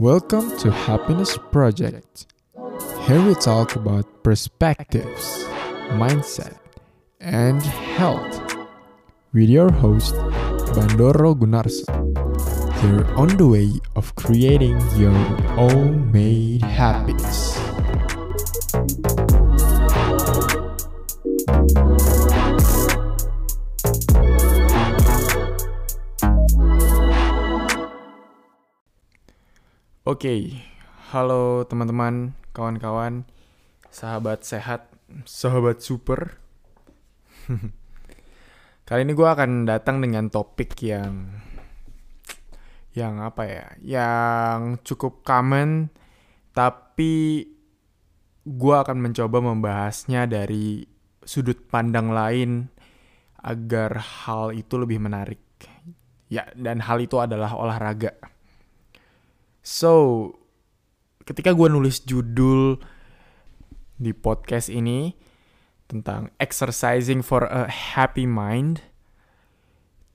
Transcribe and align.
Welcome 0.00 0.56
to 0.60 0.70
Happiness 0.70 1.36
Project. 1.52 2.24
Here 3.04 3.20
we 3.20 3.34
talk 3.34 3.76
about 3.76 4.24
perspectives, 4.24 5.44
mindset, 5.92 6.56
and 7.20 7.60
health 8.00 8.40
with 9.34 9.50
your 9.50 9.70
host 9.70 10.14
Bandoro 10.72 11.36
Gunarsa. 11.36 11.84
You're 12.82 13.14
on 13.14 13.36
the 13.36 13.46
way 13.46 13.72
of 13.94 14.14
creating 14.14 14.80
your 14.96 15.12
own 15.60 16.10
made 16.10 16.62
happiness. 16.62 17.59
Oke, 30.10 30.58
halo 31.14 31.62
teman-teman, 31.70 32.34
kawan-kawan, 32.50 33.22
sahabat 33.94 34.42
sehat, 34.42 34.90
sahabat 35.22 35.86
super. 35.86 36.34
Kali 38.90 39.06
ini 39.06 39.14
gue 39.14 39.28
akan 39.30 39.70
datang 39.70 40.02
dengan 40.02 40.26
topik 40.26 40.74
yang, 40.82 41.30
yang 42.90 43.22
apa 43.22 43.42
ya, 43.46 43.66
yang 43.86 44.82
cukup 44.82 45.22
common, 45.22 45.94
tapi 46.58 47.46
gue 48.42 48.74
akan 48.82 48.98
mencoba 48.98 49.38
membahasnya 49.38 50.26
dari 50.26 50.90
sudut 51.22 51.70
pandang 51.70 52.10
lain 52.10 52.66
agar 53.46 53.94
hal 54.26 54.58
itu 54.58 54.74
lebih 54.74 54.98
menarik. 54.98 55.38
Ya, 56.26 56.50
dan 56.58 56.82
hal 56.82 56.98
itu 56.98 57.14
adalah 57.22 57.54
olahraga. 57.54 58.39
So, 59.60 59.92
ketika 61.28 61.52
gue 61.52 61.68
nulis 61.68 62.02
judul 62.08 62.80
di 64.00 64.12
podcast 64.16 64.72
ini 64.72 65.12
tentang 65.84 66.32
exercising 66.40 67.20
for 67.20 67.44
a 67.44 67.68
happy 67.68 68.24
mind, 68.24 68.80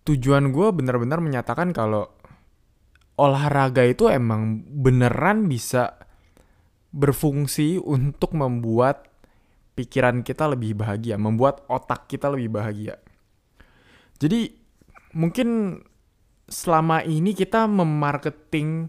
tujuan 0.10 0.50
gue 0.50 0.68
benar-benar 0.74 1.22
menyatakan 1.22 1.76
kalau 1.76 2.10
olahraga 3.16 3.86
itu 3.86 4.10
emang 4.12 4.66
beneran 4.66 5.48
bisa 5.48 5.96
berfungsi 6.96 7.78
untuk 7.80 8.34
membuat 8.34 9.12
pikiran 9.76 10.24
kita 10.24 10.48
lebih 10.48 10.80
bahagia, 10.80 11.20
membuat 11.20 11.68
otak 11.68 12.08
kita 12.08 12.32
lebih 12.32 12.56
bahagia. 12.56 12.96
Jadi 14.16 14.56
mungkin 15.12 15.80
selama 16.48 17.04
ini 17.04 17.36
kita 17.36 17.68
memarketing 17.68 18.88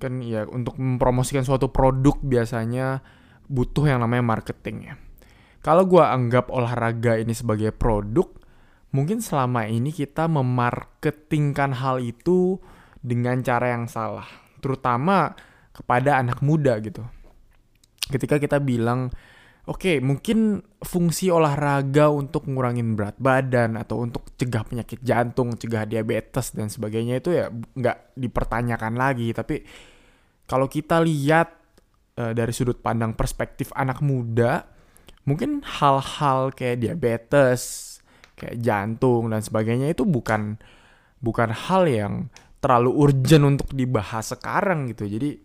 kan 0.00 0.24
ya 0.24 0.48
untuk 0.48 0.80
mempromosikan 0.80 1.44
suatu 1.44 1.68
produk 1.68 2.16
biasanya 2.24 3.04
butuh 3.46 3.84
yang 3.84 4.00
namanya 4.00 4.24
marketing 4.24 4.76
ya. 4.88 4.94
Kalau 5.60 5.84
gue 5.84 6.00
anggap 6.00 6.48
olahraga 6.48 7.20
ini 7.20 7.36
sebagai 7.36 7.68
produk, 7.76 8.32
mungkin 8.96 9.20
selama 9.20 9.68
ini 9.68 9.92
kita 9.92 10.24
memarketingkan 10.24 11.76
hal 11.76 12.00
itu 12.00 12.56
dengan 13.04 13.44
cara 13.44 13.76
yang 13.76 13.84
salah, 13.84 14.24
terutama 14.64 15.36
kepada 15.76 16.16
anak 16.16 16.40
muda 16.40 16.80
gitu. 16.80 17.04
Ketika 18.08 18.40
kita 18.40 18.56
bilang, 18.56 19.12
oke 19.68 19.84
okay, 19.84 19.96
mungkin 20.00 20.64
fungsi 20.80 21.28
olahraga 21.28 22.08
untuk 22.08 22.48
ngurangin 22.48 22.96
berat 22.96 23.20
badan 23.20 23.76
atau 23.76 24.00
untuk 24.00 24.32
cegah 24.40 24.64
penyakit 24.64 25.04
jantung, 25.04 25.60
cegah 25.60 25.84
diabetes 25.84 26.56
dan 26.56 26.72
sebagainya 26.72 27.20
itu 27.20 27.36
ya 27.36 27.52
nggak 27.52 28.16
dipertanyakan 28.16 28.96
lagi, 28.96 29.28
tapi 29.36 29.60
kalau 30.50 30.66
kita 30.66 30.98
lihat 30.98 31.54
uh, 32.18 32.34
dari 32.34 32.50
sudut 32.50 32.82
pandang 32.82 33.14
perspektif 33.14 33.70
anak 33.78 34.02
muda, 34.02 34.66
mungkin 35.22 35.62
hal-hal 35.62 36.50
kayak 36.50 36.82
diabetes, 36.82 37.62
kayak 38.34 38.58
jantung 38.58 39.30
dan 39.30 39.46
sebagainya 39.46 39.94
itu 39.94 40.02
bukan 40.02 40.58
bukan 41.22 41.54
hal 41.54 41.86
yang 41.86 42.14
terlalu 42.58 42.90
urgent 42.98 43.46
untuk 43.46 43.70
dibahas 43.78 44.34
sekarang 44.34 44.90
gitu. 44.90 45.06
Jadi 45.06 45.38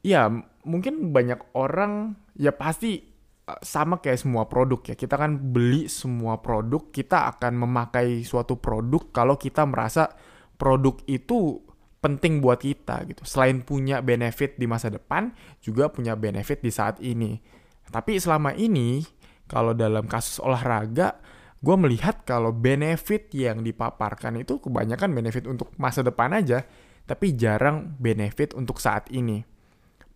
ya 0.00 0.32
mungkin 0.64 1.12
banyak 1.12 1.52
orang 1.52 2.16
ya 2.40 2.56
pasti 2.56 3.04
eh, 3.44 3.60
sama 3.60 4.00
kayak 4.00 4.16
semua 4.24 4.48
produk 4.48 4.80
ya. 4.80 4.94
Kita 4.96 5.20
kan 5.20 5.52
beli 5.52 5.92
semua 5.92 6.40
produk, 6.40 6.88
kita 6.88 7.36
akan 7.36 7.52
memakai 7.68 8.24
suatu 8.24 8.56
produk 8.56 9.12
kalau 9.12 9.36
kita 9.36 9.68
merasa 9.68 10.08
produk 10.56 10.96
itu 11.04 11.65
penting 12.06 12.38
buat 12.38 12.62
kita 12.62 13.02
gitu. 13.10 13.26
Selain 13.26 13.58
punya 13.66 13.98
benefit 13.98 14.54
di 14.54 14.70
masa 14.70 14.86
depan, 14.86 15.34
juga 15.58 15.90
punya 15.90 16.14
benefit 16.14 16.62
di 16.62 16.70
saat 16.70 17.02
ini. 17.02 17.42
Tapi 17.90 18.22
selama 18.22 18.54
ini, 18.54 19.02
kalau 19.50 19.74
dalam 19.74 20.06
kasus 20.06 20.38
olahraga, 20.38 21.18
gue 21.58 21.76
melihat 21.76 22.22
kalau 22.22 22.54
benefit 22.54 23.34
yang 23.34 23.66
dipaparkan 23.66 24.38
itu 24.38 24.62
kebanyakan 24.62 25.10
benefit 25.10 25.50
untuk 25.50 25.74
masa 25.74 26.06
depan 26.06 26.30
aja, 26.38 26.62
tapi 27.06 27.34
jarang 27.34 27.98
benefit 27.98 28.54
untuk 28.54 28.78
saat 28.78 29.10
ini. 29.10 29.42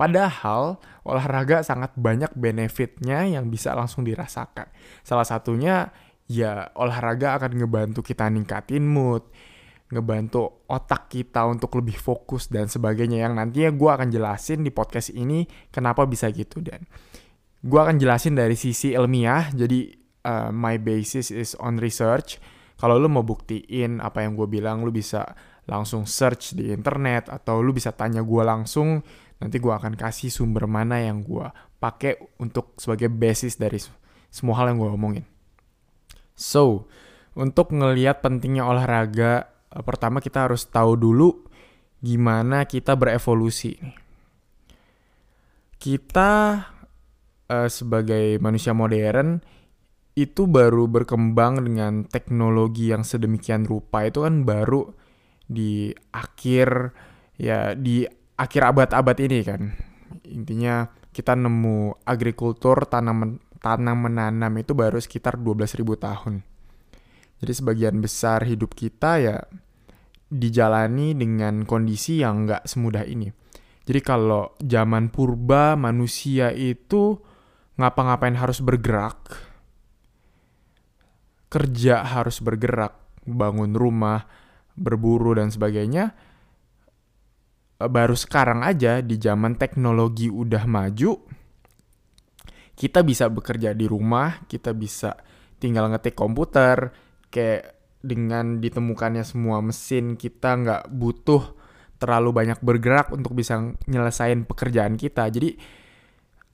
Padahal 0.00 0.80
olahraga 1.04 1.60
sangat 1.60 1.92
banyak 1.92 2.32
benefitnya 2.32 3.28
yang 3.28 3.52
bisa 3.52 3.76
langsung 3.76 4.00
dirasakan. 4.00 4.72
Salah 5.04 5.28
satunya 5.28 5.92
ya 6.24 6.72
olahraga 6.72 7.36
akan 7.36 7.52
ngebantu 7.60 8.00
kita 8.00 8.30
ningkatin 8.32 8.86
mood, 8.86 9.28
ngebantu 9.90 10.64
otak 10.70 11.10
kita 11.10 11.44
untuk 11.50 11.74
lebih 11.82 11.98
fokus 11.98 12.46
dan 12.46 12.70
sebagainya. 12.70 13.26
Yang 13.26 13.34
nantinya 13.36 13.70
gue 13.74 13.90
akan 13.90 14.08
jelasin 14.08 14.62
di 14.62 14.70
podcast 14.70 15.10
ini 15.10 15.44
kenapa 15.68 16.06
bisa 16.06 16.30
gitu 16.30 16.62
dan. 16.62 16.86
Gue 17.60 17.80
akan 17.82 17.98
jelasin 17.98 18.38
dari 18.38 18.54
sisi 18.54 18.94
ilmiah. 18.94 19.50
Jadi 19.52 19.90
uh, 20.24 20.48
my 20.54 20.78
basis 20.80 21.34
is 21.34 21.58
on 21.58 21.76
research. 21.82 22.38
Kalau 22.80 22.96
lu 22.96 23.12
mau 23.12 23.26
buktiin 23.26 24.00
apa 24.00 24.24
yang 24.24 24.38
gue 24.38 24.48
bilang 24.48 24.80
lu 24.86 24.88
bisa 24.88 25.36
langsung 25.68 26.08
search 26.08 26.56
di 26.56 26.72
internet 26.72 27.28
atau 27.28 27.60
lu 27.60 27.76
bisa 27.76 27.92
tanya 27.92 28.24
gue 28.24 28.42
langsung 28.42 29.04
nanti 29.40 29.56
gue 29.60 29.72
akan 29.72 29.94
kasih 29.96 30.32
sumber 30.32 30.64
mana 30.64 31.00
yang 31.00 31.20
gue 31.20 31.44
pakai 31.80 32.40
untuk 32.40 32.76
sebagai 32.80 33.08
basis 33.12 33.56
dari 33.60 33.80
semua 34.32 34.60
hal 34.60 34.72
yang 34.72 34.78
gue 34.80 34.90
omongin. 34.96 35.24
So 36.32 36.88
untuk 37.36 37.76
ngelihat 37.76 38.24
pentingnya 38.24 38.64
olahraga 38.64 39.59
pertama 39.70 40.18
kita 40.18 40.50
harus 40.50 40.66
tahu 40.66 40.98
dulu 40.98 41.46
gimana 42.02 42.66
kita 42.66 42.98
berevolusi. 42.98 43.78
Kita 45.80 46.30
uh, 47.48 47.68
sebagai 47.70 48.36
manusia 48.42 48.74
modern 48.76 49.40
itu 50.18 50.44
baru 50.50 50.90
berkembang 50.90 51.62
dengan 51.64 52.04
teknologi 52.04 52.90
yang 52.90 53.06
sedemikian 53.06 53.64
rupa 53.64 54.04
itu 54.04 54.26
kan 54.26 54.42
baru 54.42 54.90
di 55.46 55.94
akhir 56.12 56.92
ya 57.40 57.72
di 57.78 58.04
akhir 58.36 58.62
abad-abad 58.74 59.16
ini 59.22 59.38
kan. 59.46 59.62
Intinya 60.26 60.90
kita 61.14 61.38
nemu 61.38 62.04
agrikultur 62.04 62.90
tanam 62.90 63.38
tanam 63.60 63.98
menanam 64.08 64.52
itu 64.56 64.72
baru 64.72 64.98
sekitar 64.98 65.36
12.000 65.36 65.84
tahun. 66.00 66.49
Jadi 67.40 67.52
sebagian 67.56 68.04
besar 68.04 68.44
hidup 68.44 68.76
kita 68.76 69.16
ya 69.16 69.36
dijalani 70.30 71.16
dengan 71.16 71.64
kondisi 71.64 72.20
yang 72.20 72.46
nggak 72.46 72.68
semudah 72.68 73.02
ini. 73.08 73.32
Jadi 73.88 74.00
kalau 74.04 74.54
zaman 74.62 75.10
purba 75.10 75.74
manusia 75.74 76.54
itu 76.54 77.18
ngapa-ngapain 77.80 78.36
harus 78.36 78.60
bergerak, 78.62 79.18
kerja 81.50 82.04
harus 82.04 82.38
bergerak, 82.44 82.94
bangun 83.26 83.74
rumah, 83.74 84.28
berburu 84.76 85.34
dan 85.34 85.50
sebagainya. 85.50 86.14
Baru 87.80 88.12
sekarang 88.12 88.60
aja 88.60 89.00
di 89.00 89.16
zaman 89.16 89.56
teknologi 89.56 90.28
udah 90.28 90.68
maju, 90.68 91.16
kita 92.76 93.00
bisa 93.00 93.26
bekerja 93.32 93.72
di 93.72 93.88
rumah, 93.88 94.44
kita 94.44 94.76
bisa 94.76 95.16
tinggal 95.56 95.88
ngetik 95.88 96.12
komputer, 96.12 96.92
kayak 97.30 97.78
dengan 98.00 98.58
ditemukannya 98.58 99.24
semua 99.24 99.62
mesin 99.62 100.18
kita 100.18 100.56
nggak 100.56 100.82
butuh 100.90 101.56
terlalu 102.00 102.32
banyak 102.32 102.58
bergerak 102.64 103.12
untuk 103.12 103.36
bisa 103.36 103.60
nyelesain 103.86 104.48
pekerjaan 104.48 104.96
kita 104.96 105.28
jadi 105.28 105.54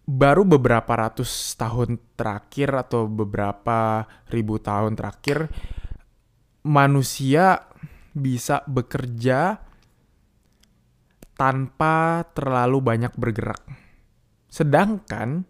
baru 0.06 0.46
beberapa 0.46 0.90
ratus 0.94 1.58
tahun 1.58 1.98
terakhir 2.14 2.70
atau 2.86 3.10
beberapa 3.10 4.06
ribu 4.30 4.62
tahun 4.62 4.94
terakhir 4.94 5.50
manusia 6.66 7.66
bisa 8.14 8.62
bekerja 8.66 9.66
tanpa 11.36 12.24
terlalu 12.32 12.80
banyak 12.80 13.12
bergerak. 13.14 13.60
Sedangkan 14.48 15.44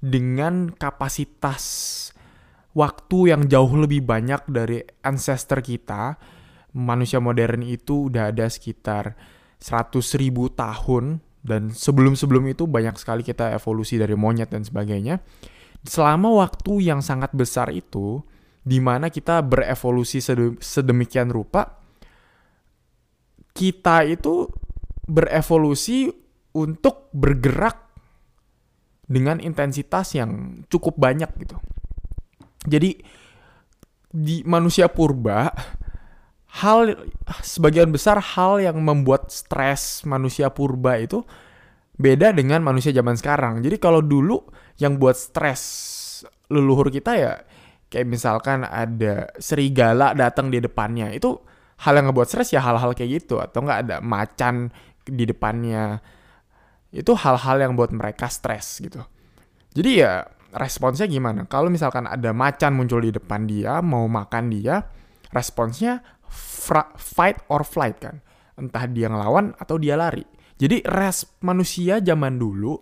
dengan 0.00 0.72
kapasitas 0.72 1.62
waktu 2.76 3.32
yang 3.32 3.48
jauh 3.48 3.72
lebih 3.72 4.04
banyak 4.04 4.44
dari 4.52 4.84
ancestor 5.00 5.64
kita, 5.64 6.20
manusia 6.76 7.16
modern 7.24 7.64
itu 7.64 8.12
udah 8.12 8.28
ada 8.28 8.52
sekitar 8.52 9.16
seratus 9.56 10.12
ribu 10.20 10.52
tahun 10.52 11.24
dan 11.40 11.72
sebelum-sebelum 11.72 12.52
itu 12.52 12.68
banyak 12.68 13.00
sekali 13.00 13.24
kita 13.24 13.56
evolusi 13.56 13.96
dari 13.96 14.12
monyet 14.12 14.52
dan 14.52 14.60
sebagainya. 14.60 15.24
Selama 15.88 16.36
waktu 16.36 16.92
yang 16.92 17.00
sangat 17.00 17.32
besar 17.32 17.72
itu, 17.72 18.20
di 18.60 18.82
mana 18.82 19.08
kita 19.08 19.40
berevolusi 19.40 20.20
sedemikian 20.60 21.32
rupa, 21.32 21.80
kita 23.56 24.04
itu 24.04 24.50
berevolusi 25.08 26.12
untuk 26.52 27.08
bergerak 27.14 27.88
dengan 29.06 29.38
intensitas 29.38 30.18
yang 30.18 30.60
cukup 30.66 30.98
banyak 30.98 31.30
gitu. 31.40 31.56
Jadi 32.66 33.00
di 34.10 34.42
manusia 34.46 34.90
purba 34.90 35.50
hal 36.62 36.96
sebagian 37.44 37.92
besar 37.92 38.16
hal 38.16 38.62
yang 38.62 38.80
membuat 38.80 39.28
stres 39.28 40.06
manusia 40.08 40.48
purba 40.48 40.96
itu 40.96 41.20
beda 41.96 42.32
dengan 42.32 42.64
manusia 42.64 42.92
zaman 42.92 43.16
sekarang. 43.16 43.60
Jadi 43.64 43.76
kalau 43.76 44.00
dulu 44.04 44.40
yang 44.76 45.00
buat 45.00 45.16
stres 45.16 45.62
leluhur 46.52 46.92
kita 46.92 47.12
ya 47.16 47.32
kayak 47.86 48.06
misalkan 48.06 48.66
ada 48.66 49.30
serigala 49.38 50.12
datang 50.12 50.50
di 50.52 50.60
depannya 50.60 51.12
itu 51.12 51.38
hal 51.84 51.92
yang 51.96 52.08
ngebuat 52.10 52.28
stres 52.28 52.52
ya 52.52 52.60
hal-hal 52.64 52.96
kayak 52.96 53.24
gitu 53.24 53.40
atau 53.40 53.64
nggak 53.64 53.78
ada 53.88 53.96
macan 54.00 54.72
di 55.06 55.24
depannya 55.28 56.00
itu 56.90 57.12
hal-hal 57.12 57.56
yang 57.60 57.72
buat 57.76 57.92
mereka 57.92 58.32
stres 58.32 58.80
gitu. 58.80 59.04
Jadi 59.76 60.00
ya 60.00 60.24
responsnya 60.56 61.04
gimana? 61.06 61.44
Kalau 61.44 61.68
misalkan 61.68 62.08
ada 62.08 62.32
macan 62.32 62.74
muncul 62.74 63.04
di 63.04 63.12
depan 63.12 63.44
dia, 63.44 63.84
mau 63.84 64.08
makan 64.08 64.48
dia, 64.48 64.80
responsnya 65.30 66.00
fight 66.96 67.44
or 67.52 67.62
flight 67.62 68.00
kan. 68.00 68.24
Entah 68.56 68.88
dia 68.88 69.12
ngelawan 69.12 69.52
atau 69.60 69.76
dia 69.76 69.94
lari. 69.94 70.24
Jadi 70.56 70.80
res 70.88 71.36
manusia 71.44 72.00
zaman 72.00 72.40
dulu 72.40 72.72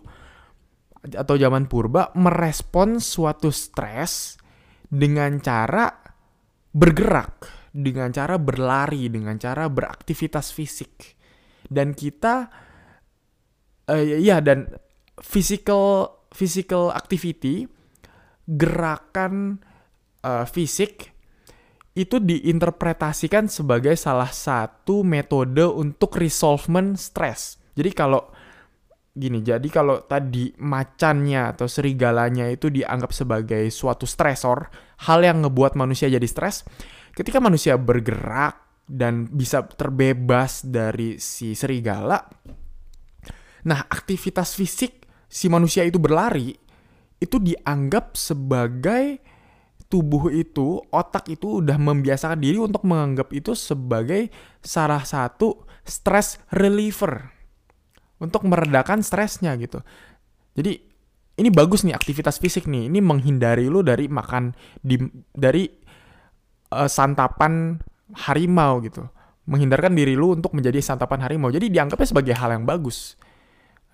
atau 1.05 1.35
zaman 1.35 1.67
purba 1.67 2.09
merespons 2.15 3.03
suatu 3.03 3.51
stres 3.51 4.39
dengan 4.87 5.37
cara 5.43 5.91
bergerak, 6.71 7.67
dengan 7.75 8.09
cara 8.15 8.39
berlari, 8.39 9.11
dengan 9.11 9.35
cara 9.35 9.67
beraktivitas 9.67 10.55
fisik. 10.55 11.19
Dan 11.67 11.91
kita 11.91 12.47
uh, 13.91 14.03
ya 14.03 14.39
dan 14.39 14.71
physical 15.19 16.09
physical 16.35 16.91
activity 16.91 17.63
gerakan 18.43 19.63
uh, 20.19 20.43
fisik 20.43 21.15
itu 21.95 22.19
diinterpretasikan 22.19 23.47
sebagai 23.47 23.95
salah 23.95 24.27
satu 24.27 25.07
metode 25.07 25.63
untuk 25.63 26.19
resolvement 26.19 26.99
stress. 26.99 27.55
Jadi 27.71 27.95
kalau 27.95 28.19
gini, 29.15 29.39
jadi 29.39 29.63
kalau 29.71 30.03
tadi 30.03 30.51
macannya 30.59 31.55
atau 31.55 31.71
serigalanya 31.71 32.51
itu 32.51 32.67
dianggap 32.67 33.15
sebagai 33.15 33.63
suatu 33.71 34.03
stresor, 34.03 34.67
hal 35.07 35.23
yang 35.23 35.47
ngebuat 35.47 35.79
manusia 35.79 36.11
jadi 36.11 36.27
stres, 36.27 36.67
ketika 37.15 37.39
manusia 37.39 37.79
bergerak 37.79 38.59
dan 38.83 39.31
bisa 39.31 39.63
terbebas 39.63 40.67
dari 40.67 41.15
si 41.15 41.55
serigala, 41.55 42.27
Nah, 43.65 43.81
aktivitas 43.89 44.53
fisik 44.53 45.04
si 45.35 45.51
manusia 45.51 45.83
itu 45.83 45.99
berlari 45.99 46.55
itu 47.19 47.35
dianggap 47.43 48.15
sebagai 48.15 49.19
tubuh 49.91 50.31
itu, 50.31 50.79
otak 50.91 51.27
itu 51.31 51.59
udah 51.63 51.75
membiasakan 51.75 52.39
diri 52.39 52.59
untuk 52.59 52.83
menganggap 52.87 53.31
itu 53.35 53.51
sebagai 53.55 54.31
salah 54.63 55.03
satu 55.03 55.63
stress 55.83 56.39
reliever. 56.55 57.31
Untuk 58.15 58.47
meredakan 58.47 59.03
stresnya 59.03 59.55
gitu. 59.59 59.83
Jadi 60.55 60.79
ini 61.35 61.49
bagus 61.51 61.83
nih 61.83 61.91
aktivitas 61.91 62.39
fisik 62.39 62.63
nih. 62.67 62.87
Ini 62.87 62.99
menghindari 63.03 63.67
lu 63.67 63.83
dari 63.83 64.07
makan 64.07 64.55
di 64.79 64.95
dari 65.35 65.67
uh, 66.71 66.87
santapan 66.87 67.75
harimau 68.15 68.79
gitu. 68.79 69.03
Menghindarkan 69.45 69.93
diri 69.93 70.15
lu 70.15 70.31
untuk 70.31 70.55
menjadi 70.55 70.79
santapan 70.79 71.27
harimau. 71.27 71.51
Jadi 71.51 71.67
dianggapnya 71.67 72.07
sebagai 72.07 72.33
hal 72.39 72.55
yang 72.55 72.63
bagus. 72.63 73.19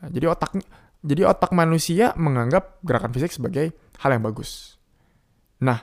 Jadi 0.01 0.25
otak 0.29 0.57
jadi 1.01 1.25
otak 1.25 1.50
manusia 1.57 2.13
menganggap 2.13 2.77
gerakan 2.86 3.09
fisik 3.09 3.33
sebagai 3.33 3.74
hal 4.06 4.13
yang 4.13 4.21
bagus. 4.21 4.77
Nah, 5.65 5.81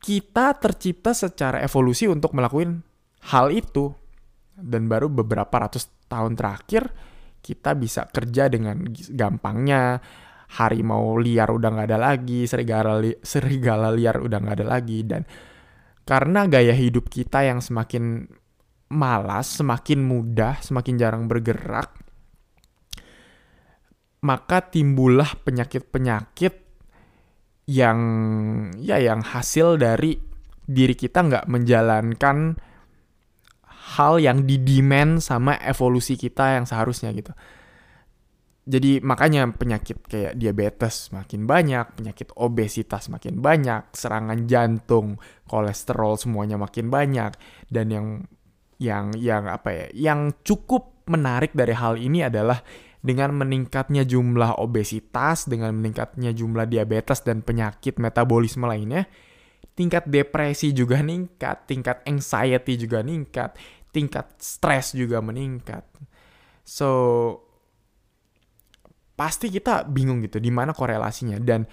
kita 0.00 0.56
tercipta 0.56 1.12
secara 1.12 1.60
evolusi 1.60 2.08
untuk 2.08 2.32
melakukan 2.32 2.80
hal 3.28 3.52
itu. 3.52 3.92
Dan 4.56 4.88
baru 4.88 5.12
beberapa 5.12 5.52
ratus 5.52 6.08
tahun 6.08 6.32
terakhir 6.32 6.88
kita 7.44 7.76
bisa 7.76 8.08
kerja 8.08 8.48
dengan 8.48 8.88
gampangnya. 9.12 10.00
Harimau 10.46 11.18
liar 11.18 11.50
udah 11.50 11.68
nggak 11.74 11.88
ada 11.90 11.98
lagi, 11.98 12.46
serigala, 12.46 13.02
li 13.02 13.10
serigala 13.18 13.90
liar 13.90 14.22
udah 14.22 14.38
nggak 14.40 14.56
ada 14.62 14.66
lagi. 14.66 15.02
Dan 15.04 15.26
karena 16.06 16.46
gaya 16.46 16.72
hidup 16.72 17.10
kita 17.10 17.42
yang 17.44 17.58
semakin 17.58 18.30
malas, 18.94 19.58
semakin 19.58 20.06
mudah, 20.06 20.62
semakin 20.62 20.94
jarang 20.94 21.26
bergerak, 21.26 22.05
maka 24.26 24.66
timbullah 24.66 25.38
penyakit-penyakit 25.46 26.54
yang 27.70 27.98
ya 28.82 28.98
yang 28.98 29.22
hasil 29.22 29.78
dari 29.78 30.18
diri 30.66 30.94
kita 30.98 31.22
nggak 31.22 31.46
menjalankan 31.46 32.58
hal 33.96 34.18
yang 34.18 34.42
didemand 34.42 35.22
sama 35.22 35.54
evolusi 35.62 36.18
kita 36.18 36.58
yang 36.58 36.66
seharusnya 36.66 37.14
gitu. 37.14 37.30
Jadi 38.66 38.98
makanya 38.98 39.46
penyakit 39.54 40.02
kayak 40.10 40.34
diabetes 40.34 41.14
makin 41.14 41.46
banyak, 41.46 41.86
penyakit 41.94 42.34
obesitas 42.34 43.06
makin 43.06 43.38
banyak, 43.38 43.94
serangan 43.94 44.42
jantung, 44.50 45.22
kolesterol 45.46 46.18
semuanya 46.18 46.58
makin 46.58 46.90
banyak 46.90 47.30
dan 47.70 47.86
yang 47.94 48.06
yang 48.82 49.14
yang 49.14 49.46
apa 49.46 49.70
ya, 49.70 49.86
yang 49.94 50.34
cukup 50.42 50.98
menarik 51.06 51.54
dari 51.54 51.78
hal 51.78 51.94
ini 51.94 52.26
adalah 52.26 52.58
dengan 53.06 53.38
meningkatnya 53.38 54.02
jumlah 54.02 54.58
obesitas, 54.58 55.46
dengan 55.46 55.70
meningkatnya 55.78 56.34
jumlah 56.34 56.66
diabetes 56.66 57.22
dan 57.22 57.46
penyakit 57.46 58.02
metabolisme 58.02 58.66
lainnya, 58.66 59.06
tingkat 59.78 60.10
depresi 60.10 60.74
juga 60.74 60.98
meningkat, 60.98 61.70
tingkat 61.70 62.02
anxiety 62.02 62.74
juga 62.74 63.06
meningkat, 63.06 63.54
tingkat 63.94 64.26
stres 64.42 64.90
juga 64.98 65.22
meningkat. 65.22 65.86
So 66.66 66.90
pasti 69.14 69.54
kita 69.54 69.86
bingung 69.86 70.20
gitu 70.26 70.42
di 70.42 70.50
mana 70.50 70.74
korelasinya 70.74 71.38
dan 71.38 71.64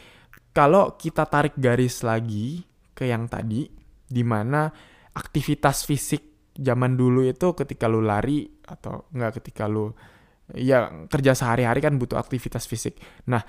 kalau 0.54 0.96
kita 0.96 1.26
tarik 1.28 1.58
garis 1.58 2.06
lagi 2.06 2.62
ke 2.94 3.10
yang 3.10 3.26
tadi 3.26 3.68
di 4.06 4.24
mana 4.24 4.70
aktivitas 5.18 5.84
fisik 5.84 6.54
zaman 6.54 6.94
dulu 6.94 7.26
itu 7.26 7.58
ketika 7.58 7.90
lu 7.90 8.06
lari 8.06 8.46
atau 8.70 9.10
enggak 9.12 9.42
ketika 9.42 9.66
lu 9.66 9.92
ya 10.54 10.90
kerja 11.10 11.34
sehari-hari 11.34 11.82
kan 11.82 11.98
butuh 11.98 12.18
aktivitas 12.18 12.70
fisik. 12.70 12.98
Nah, 13.30 13.42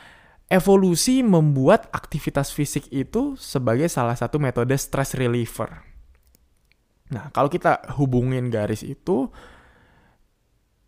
evolusi 0.49 1.25
membuat 1.25 1.89
aktivitas 1.93 2.53
fisik 2.53 2.89
itu 2.93 3.37
sebagai 3.41 3.89
salah 3.89 4.17
satu 4.17 4.41
metode 4.41 4.77
stress 4.77 5.17
reliever. 5.17 5.95
Nah, 7.13 7.29
kalau 7.31 7.53
kita 7.53 7.95
hubungin 8.01 8.49
garis 8.49 8.81
itu, 8.83 9.29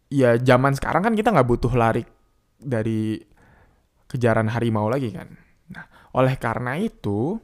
ya 0.08 0.40
zaman 0.40 0.72
sekarang 0.72 1.12
kan 1.12 1.14
kita 1.14 1.32
nggak 1.32 1.48
butuh 1.48 1.72
lari 1.76 2.02
dari 2.56 3.20
kejaran 4.08 4.48
harimau 4.48 4.88
lagi 4.88 5.12
kan. 5.12 5.28
Nah, 5.72 5.84
oleh 6.16 6.34
karena 6.40 6.80
itu, 6.80 7.36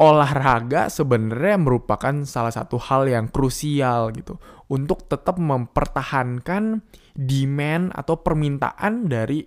olahraga 0.00 0.88
sebenarnya 0.88 1.60
merupakan 1.60 2.24
salah 2.24 2.50
satu 2.50 2.80
hal 2.80 3.04
yang 3.04 3.28
krusial 3.28 4.08
gitu. 4.16 4.40
Untuk 4.72 5.04
tetap 5.04 5.36
mempertahankan 5.36 6.80
demand 7.12 7.92
atau 7.92 8.16
permintaan 8.24 9.04
dari 9.12 9.44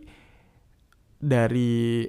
dari 1.17 2.05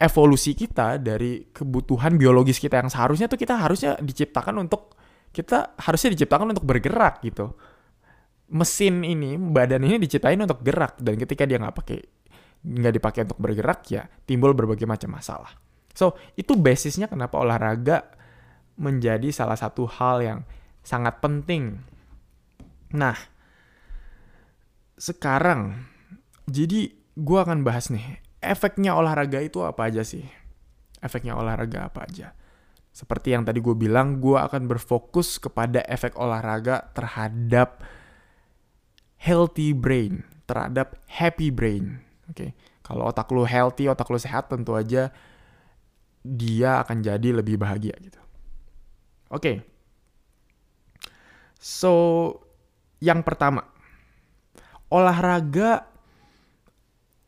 evolusi 0.00 0.52
kita 0.52 1.00
dari 1.00 1.48
kebutuhan 1.48 2.20
biologis 2.20 2.60
kita 2.60 2.82
yang 2.84 2.92
seharusnya 2.92 3.30
tuh 3.30 3.40
kita 3.40 3.56
harusnya 3.56 3.96
diciptakan 4.00 4.60
untuk 4.60 5.00
kita 5.30 5.78
harusnya 5.80 6.12
diciptakan 6.12 6.52
untuk 6.52 6.68
bergerak 6.68 7.24
gitu. 7.24 7.56
Mesin 8.50 9.06
ini 9.06 9.38
badan 9.38 9.86
ini 9.86 9.96
diciptain 9.96 10.36
untuk 10.42 10.60
gerak. 10.60 11.00
Dan 11.00 11.16
ketika 11.16 11.48
dia 11.48 11.56
nggak 11.56 11.72
pakai 11.72 11.98
nggak 12.60 12.92
dipakai 13.00 13.20
untuk 13.24 13.40
bergerak 13.40 13.80
ya 13.88 14.04
timbul 14.28 14.52
berbagai 14.52 14.84
macam 14.84 15.16
masalah 15.16 15.69
So, 15.92 16.14
itu 16.38 16.54
basisnya 16.54 17.10
kenapa 17.10 17.40
olahraga 17.40 18.06
menjadi 18.80 19.28
salah 19.34 19.58
satu 19.58 19.84
hal 19.86 20.22
yang 20.24 20.40
sangat 20.80 21.20
penting. 21.20 21.82
Nah, 22.96 23.16
sekarang, 24.96 25.86
jadi 26.48 26.94
gue 27.14 27.38
akan 27.38 27.66
bahas 27.66 27.92
nih, 27.92 28.22
efeknya 28.40 28.96
olahraga 28.96 29.42
itu 29.44 29.60
apa 29.66 29.90
aja 29.90 30.06
sih? 30.06 30.24
Efeknya 31.02 31.36
olahraga 31.36 31.92
apa 31.92 32.08
aja? 32.08 32.32
Seperti 32.90 33.36
yang 33.36 33.44
tadi 33.46 33.62
gue 33.62 33.76
bilang, 33.76 34.18
gue 34.18 34.36
akan 34.36 34.66
berfokus 34.66 35.38
kepada 35.38 35.84
efek 35.86 36.16
olahraga 36.16 36.90
terhadap 36.96 37.84
healthy 39.20 39.76
brain 39.76 40.24
terhadap 40.50 40.98
happy 41.06 41.54
brain. 41.54 42.02
Oke. 42.26 42.34
Okay? 42.34 42.50
Kalau 42.82 43.06
otak 43.06 43.30
lu 43.30 43.46
healthy, 43.46 43.86
otak 43.86 44.10
lu 44.10 44.18
sehat 44.18 44.50
tentu 44.50 44.74
aja 44.74 45.14
dia 46.20 46.84
akan 46.84 47.00
jadi 47.00 47.40
lebih 47.40 47.56
bahagia 47.56 47.96
gitu. 48.00 48.20
Oke. 49.30 49.40
Okay. 49.40 49.56
So, 51.60 51.92
yang 53.04 53.20
pertama, 53.20 53.68
olahraga 54.88 55.88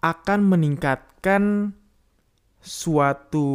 akan 0.03 0.41
meningkatkan 0.49 1.73
suatu 2.59 3.49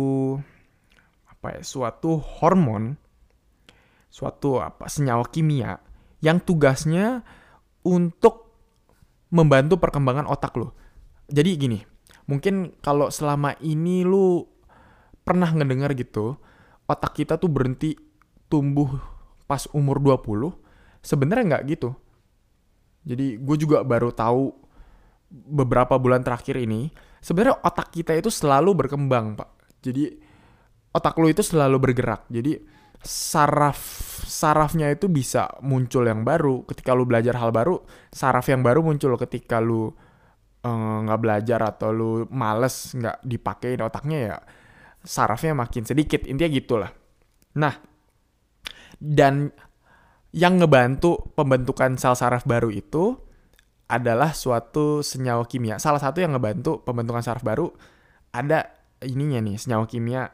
apa 1.27 1.60
ya, 1.60 1.62
suatu 1.62 2.17
hormon, 2.17 2.96
suatu 4.08 4.62
apa 4.62 4.86
senyawa 4.86 5.25
kimia 5.29 5.82
yang 6.22 6.41
tugasnya 6.41 7.22
untuk 7.86 8.48
membantu 9.29 9.77
perkembangan 9.77 10.25
otak 10.25 10.56
lo. 10.56 10.74
Jadi 11.27 11.51
gini, 11.60 11.79
mungkin 12.32 12.79
kalau 12.79 13.12
selama 13.12 13.53
ini 13.60 14.08
lu 14.08 14.56
pernah 15.27 15.51
ngedengar 15.51 15.91
gitu, 16.00 16.39
otak 16.88 17.19
kita 17.19 17.36
tuh 17.36 17.51
berhenti 17.51 18.00
tumbuh 18.48 18.96
pas 19.43 19.67
umur 19.75 20.00
20, 20.00 20.55
sebenarnya 21.03 21.43
nggak 21.55 21.63
gitu. 21.75 21.91
Jadi 23.03 23.39
gue 23.39 23.55
juga 23.60 23.84
baru 23.84 24.12
tahu 24.15 24.51
beberapa 25.31 26.00
bulan 26.00 26.24
terakhir 26.24 26.55
ini, 26.55 26.91
sebenarnya 27.19 27.60
otak 27.63 27.91
kita 27.91 28.15
itu 28.15 28.31
selalu 28.31 28.88
berkembang, 28.88 29.36
Pak. 29.36 29.79
Jadi 29.84 30.15
otak 30.96 31.15
lu 31.19 31.27
itu 31.31 31.43
selalu 31.43 31.77
bergerak. 31.79 32.27
Jadi 32.31 32.60
saraf 33.03 33.79
sarafnya 34.25 34.89
itu 34.89 35.07
bisa 35.07 35.48
muncul 35.62 36.03
yang 36.10 36.25
baru 36.25 36.65
ketika 36.65 36.91
lu 36.98 37.07
belajar 37.07 37.38
hal 37.39 37.53
baru, 37.53 37.79
saraf 38.12 38.48
yang 38.51 38.65
baru 38.65 38.84
muncul 38.84 39.15
ketika 39.15 39.62
lu 39.63 39.91
eh, 40.65 40.98
nggak 41.05 41.19
uh, 41.19 41.24
belajar 41.24 41.60
atau 41.63 41.89
lu 41.93 42.12
males 42.34 42.96
nggak 42.98 43.24
dipakai 43.24 43.79
otaknya 43.79 44.19
ya 44.19 44.38
sarafnya 45.07 45.55
makin 45.55 45.87
sedikit 45.87 46.27
intinya 46.27 46.51
gitulah. 46.51 46.91
Nah 47.55 47.73
dan 48.99 49.55
yang 50.35 50.59
ngebantu 50.59 51.31
pembentukan 51.33 51.95
sel 51.95 52.13
saraf 52.13 52.43
baru 52.43 52.67
itu 52.69 53.15
adalah 53.87 54.35
suatu 54.35 54.99
senyawa 54.99 55.47
kimia. 55.47 55.79
Salah 55.79 56.03
satu 56.03 56.19
yang 56.19 56.35
ngebantu 56.35 56.83
pembentukan 56.83 57.23
saraf 57.23 57.41
baru 57.41 57.71
ada 58.35 58.67
ininya 58.99 59.39
nih, 59.39 59.55
senyawa 59.55 59.87
kimia 59.87 60.27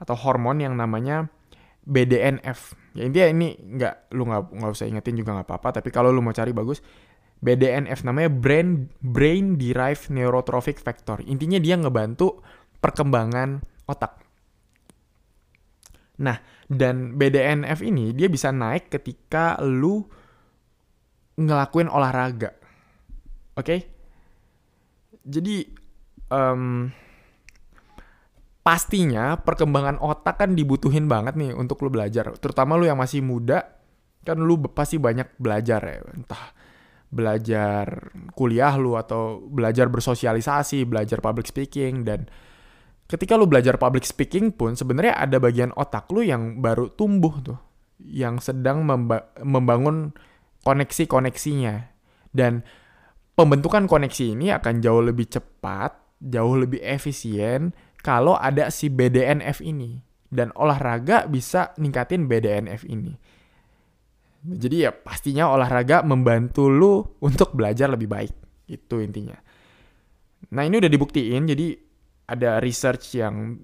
atau 0.00 0.16
hormon 0.16 0.64
yang 0.64 0.74
namanya 0.74 1.28
BDNF. 1.84 2.72
Ya 2.96 3.04
intinya 3.04 3.28
ini 3.28 3.48
nggak 3.60 4.16
lu 4.16 4.24
nggak 4.24 4.42
nggak 4.56 4.70
usah 4.72 4.88
ingetin 4.88 5.20
juga 5.20 5.36
nggak 5.36 5.46
apa-apa. 5.52 5.84
Tapi 5.84 5.92
kalau 5.92 6.08
lu 6.08 6.24
mau 6.24 6.32
cari 6.32 6.56
bagus, 6.56 6.80
BDNF 7.44 8.08
namanya 8.08 8.32
brain 8.32 8.88
brain 9.04 9.60
derived 9.60 10.08
neurotrophic 10.08 10.80
factor. 10.80 11.20
Intinya 11.28 11.60
dia 11.60 11.76
ngebantu 11.76 12.40
perkembangan 12.80 13.60
otak. 13.88 14.24
Nah, 16.14 16.38
dan 16.70 17.18
BDNF 17.18 17.82
ini 17.82 18.14
dia 18.14 18.30
bisa 18.30 18.54
naik 18.54 18.86
ketika 18.92 19.58
lu 19.62 20.06
ngelakuin 21.34 21.90
olahraga. 21.90 22.54
Oke? 23.58 23.66
Okay? 23.66 23.80
Jadi 25.24 25.56
um, 26.30 26.92
pastinya 28.64 29.36
perkembangan 29.40 29.98
otak 29.98 30.40
kan 30.40 30.54
dibutuhin 30.54 31.10
banget 31.10 31.34
nih 31.34 31.52
untuk 31.56 31.82
lu 31.82 31.90
belajar. 31.90 32.32
Terutama 32.38 32.78
lu 32.78 32.86
yang 32.86 33.00
masih 33.00 33.20
muda, 33.20 33.60
kan 34.22 34.38
lu 34.38 34.60
pasti 34.70 34.96
banyak 34.96 35.34
belajar 35.36 35.80
ya. 35.82 35.98
Entah 36.14 36.44
belajar 37.14 38.10
kuliah 38.34 38.74
lu 38.74 38.98
atau 38.98 39.38
belajar 39.46 39.86
bersosialisasi, 39.86 40.82
belajar 40.86 41.22
public 41.22 41.46
speaking 41.46 42.02
dan 42.02 42.26
ketika 43.04 43.36
lu 43.36 43.44
belajar 43.44 43.76
public 43.76 44.08
speaking 44.08 44.50
pun 44.54 44.74
sebenarnya 44.74 45.16
ada 45.18 45.36
bagian 45.36 45.70
otak 45.76 46.08
lu 46.10 46.24
yang 46.24 46.60
baru 46.64 46.88
tumbuh 46.92 47.34
tuh, 47.44 47.58
yang 48.00 48.40
sedang 48.40 48.84
memba 48.84 49.30
membangun 49.40 50.12
koneksi-koneksinya. 50.64 51.92
Dan 52.34 52.66
pembentukan 53.38 53.86
koneksi 53.86 54.34
ini 54.34 54.50
akan 54.50 54.82
jauh 54.82 55.04
lebih 55.04 55.30
cepat, 55.30 55.94
jauh 56.18 56.56
lebih 56.58 56.82
efisien 56.82 57.70
kalau 58.00 58.34
ada 58.34 58.72
si 58.72 58.90
BDNF 58.90 59.62
ini. 59.62 60.00
Dan 60.34 60.50
olahraga 60.58 61.30
bisa 61.30 61.70
ningkatin 61.78 62.26
BDNF 62.26 62.82
ini. 62.90 63.14
Jadi 64.44 64.84
ya 64.84 64.90
pastinya 64.92 65.48
olahraga 65.54 66.02
membantu 66.02 66.66
lu 66.66 67.00
untuk 67.22 67.54
belajar 67.54 67.88
lebih 67.88 68.10
baik. 68.10 68.34
Itu 68.66 68.98
intinya. 68.98 69.38
Nah 70.52 70.62
ini 70.66 70.82
udah 70.82 70.90
dibuktiin, 70.90 71.48
jadi 71.48 71.78
ada 72.24 72.60
research 72.60 73.18
yang 73.18 73.60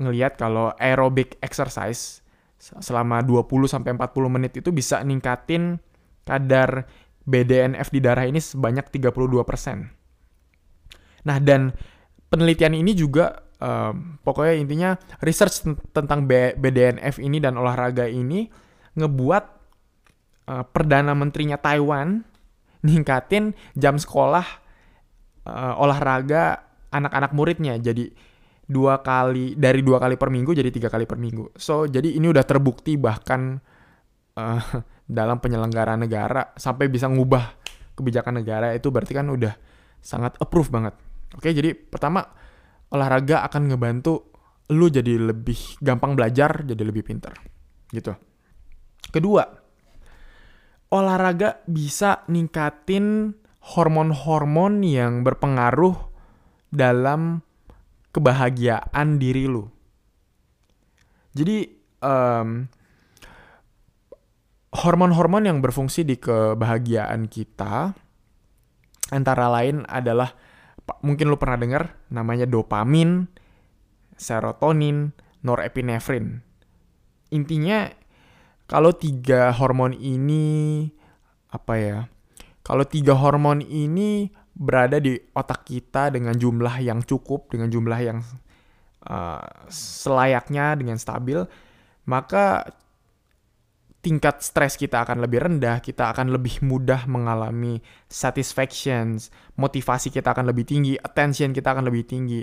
ngelihat 0.00 0.40
kalau 0.40 0.74
aerobic 0.80 1.38
exercise 1.38 2.24
selama 2.58 3.22
20 3.26 3.46
sampai 3.66 3.90
40 3.98 4.30
menit 4.30 4.52
itu 4.58 4.70
bisa 4.70 5.02
ningkatin 5.02 5.78
kadar 6.22 6.86
BDNF 7.22 7.90
di 7.90 8.00
darah 8.02 8.26
ini 8.26 8.38
sebanyak 8.38 8.90
32%. 8.90 11.22
Nah, 11.22 11.38
dan 11.38 11.70
penelitian 12.30 12.74
ini 12.74 12.94
juga 12.94 13.52
um, 13.62 14.18
pokoknya 14.22 14.54
intinya 14.58 14.90
research 15.22 15.62
tentang 15.94 16.26
BDNF 16.26 17.22
ini 17.22 17.38
dan 17.38 17.58
olahraga 17.58 18.10
ini 18.10 18.50
ngebuat 18.98 19.44
uh, 20.50 20.64
perdana 20.70 21.14
menterinya 21.14 21.58
Taiwan 21.58 22.22
ningkatin 22.82 23.54
jam 23.78 23.98
sekolah 23.98 24.46
uh, 25.46 25.74
olahraga 25.78 26.71
anak-anak 26.92 27.32
muridnya 27.32 27.80
jadi 27.80 28.12
dua 28.62 29.02
kali 29.02 29.58
dari 29.58 29.82
dua 29.82 29.98
kali 29.98 30.14
per 30.14 30.30
minggu 30.30 30.54
jadi 30.54 30.70
tiga 30.70 30.88
kali 30.92 31.04
per 31.08 31.18
minggu. 31.18 31.56
So 31.58 31.88
jadi 31.88 32.14
ini 32.14 32.30
udah 32.30 32.44
terbukti 32.46 32.94
bahkan 33.00 33.58
uh, 34.38 34.62
dalam 35.18 35.42
penyelenggaraan 35.42 36.04
negara 36.04 36.54
sampai 36.56 36.86
bisa 36.88 37.10
ngubah 37.10 37.58
kebijakan 37.96 38.40
negara 38.40 38.72
itu 38.72 38.88
berarti 38.88 39.12
kan 39.12 39.28
udah 39.28 39.52
sangat 40.00 40.38
approve 40.40 40.72
banget. 40.72 40.94
Oke, 41.36 41.52
jadi 41.52 41.72
pertama 41.72 42.24
olahraga 42.92 43.44
akan 43.48 43.72
ngebantu 43.72 44.32
lu 44.72 44.88
jadi 44.88 45.32
lebih 45.32 45.80
gampang 45.80 46.16
belajar, 46.16 46.64
jadi 46.64 46.82
lebih 46.84 47.04
pinter. 47.04 47.32
Gitu. 47.92 48.12
Kedua, 49.12 49.44
olahraga 50.92 51.60
bisa 51.68 52.24
ningkatin 52.28 53.36
hormon-hormon 53.76 54.84
yang 54.84 55.24
berpengaruh 55.24 56.11
dalam 56.72 57.44
kebahagiaan 58.10 59.20
diri 59.20 59.44
lu. 59.44 59.68
Jadi 61.32 61.64
um, 62.00 62.64
hormon-hormon 64.72 65.44
yang 65.48 65.60
berfungsi 65.60 66.04
di 66.04 66.16
kebahagiaan 66.16 67.28
kita 67.28 67.92
antara 69.12 69.52
lain 69.52 69.84
adalah 69.84 70.32
mungkin 71.04 71.28
lo 71.28 71.36
pernah 71.36 71.60
dengar 71.60 71.82
namanya 72.08 72.48
dopamin, 72.48 73.28
serotonin, 74.16 75.12
norepinefrin. 75.44 76.40
Intinya 77.32 77.88
kalau 78.64 78.96
tiga 78.96 79.52
hormon 79.52 79.92
ini 79.92 80.88
apa 81.52 81.74
ya? 81.76 81.98
Kalau 82.64 82.86
tiga 82.88 83.12
hormon 83.18 83.60
ini 83.60 84.32
berada 84.62 85.02
di 85.02 85.18
otak 85.34 85.66
kita 85.66 86.14
dengan 86.14 86.38
jumlah 86.38 86.78
yang 86.78 87.02
cukup, 87.02 87.50
dengan 87.50 87.66
jumlah 87.66 87.98
yang 87.98 88.22
uh, 89.10 89.42
selayaknya, 89.66 90.78
dengan 90.78 90.94
stabil, 91.02 91.42
maka 92.06 92.70
tingkat 94.02 94.42
stres 94.42 94.78
kita 94.78 95.02
akan 95.02 95.22
lebih 95.22 95.42
rendah, 95.42 95.82
kita 95.82 96.14
akan 96.14 96.30
lebih 96.30 96.62
mudah 96.62 97.06
mengalami 97.10 97.82
satisfaction, 98.06 99.18
motivasi 99.58 100.14
kita 100.14 100.30
akan 100.30 100.50
lebih 100.50 100.66
tinggi, 100.66 100.94
attention 100.98 101.50
kita 101.50 101.74
akan 101.74 101.90
lebih 101.90 102.06
tinggi. 102.06 102.42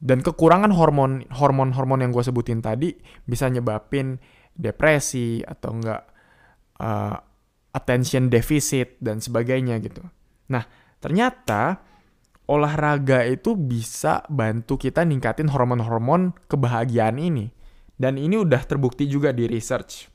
Dan 0.00 0.24
kekurangan 0.24 0.72
hormon 0.72 1.28
hormon-hormon 1.28 2.00
yang 2.00 2.12
gue 2.12 2.24
sebutin 2.24 2.64
tadi 2.64 2.96
bisa 3.28 3.52
nyebabin 3.52 4.16
depresi 4.56 5.44
atau 5.44 5.76
enggak 5.76 6.08
uh, 6.80 7.16
attention 7.76 8.32
deficit 8.32 8.96
dan 9.00 9.20
sebagainya 9.20 9.76
gitu. 9.84 10.00
Nah, 10.50 10.66
ternyata 10.98 11.80
olahraga 12.50 13.22
itu 13.22 13.54
bisa 13.54 14.26
bantu 14.26 14.74
kita 14.74 15.06
ningkatin 15.06 15.46
hormon-hormon 15.46 16.34
kebahagiaan 16.50 17.16
ini. 17.22 17.54
Dan 17.94 18.18
ini 18.18 18.34
udah 18.34 18.64
terbukti 18.66 19.06
juga 19.06 19.30
di 19.30 19.46
research. 19.46 20.10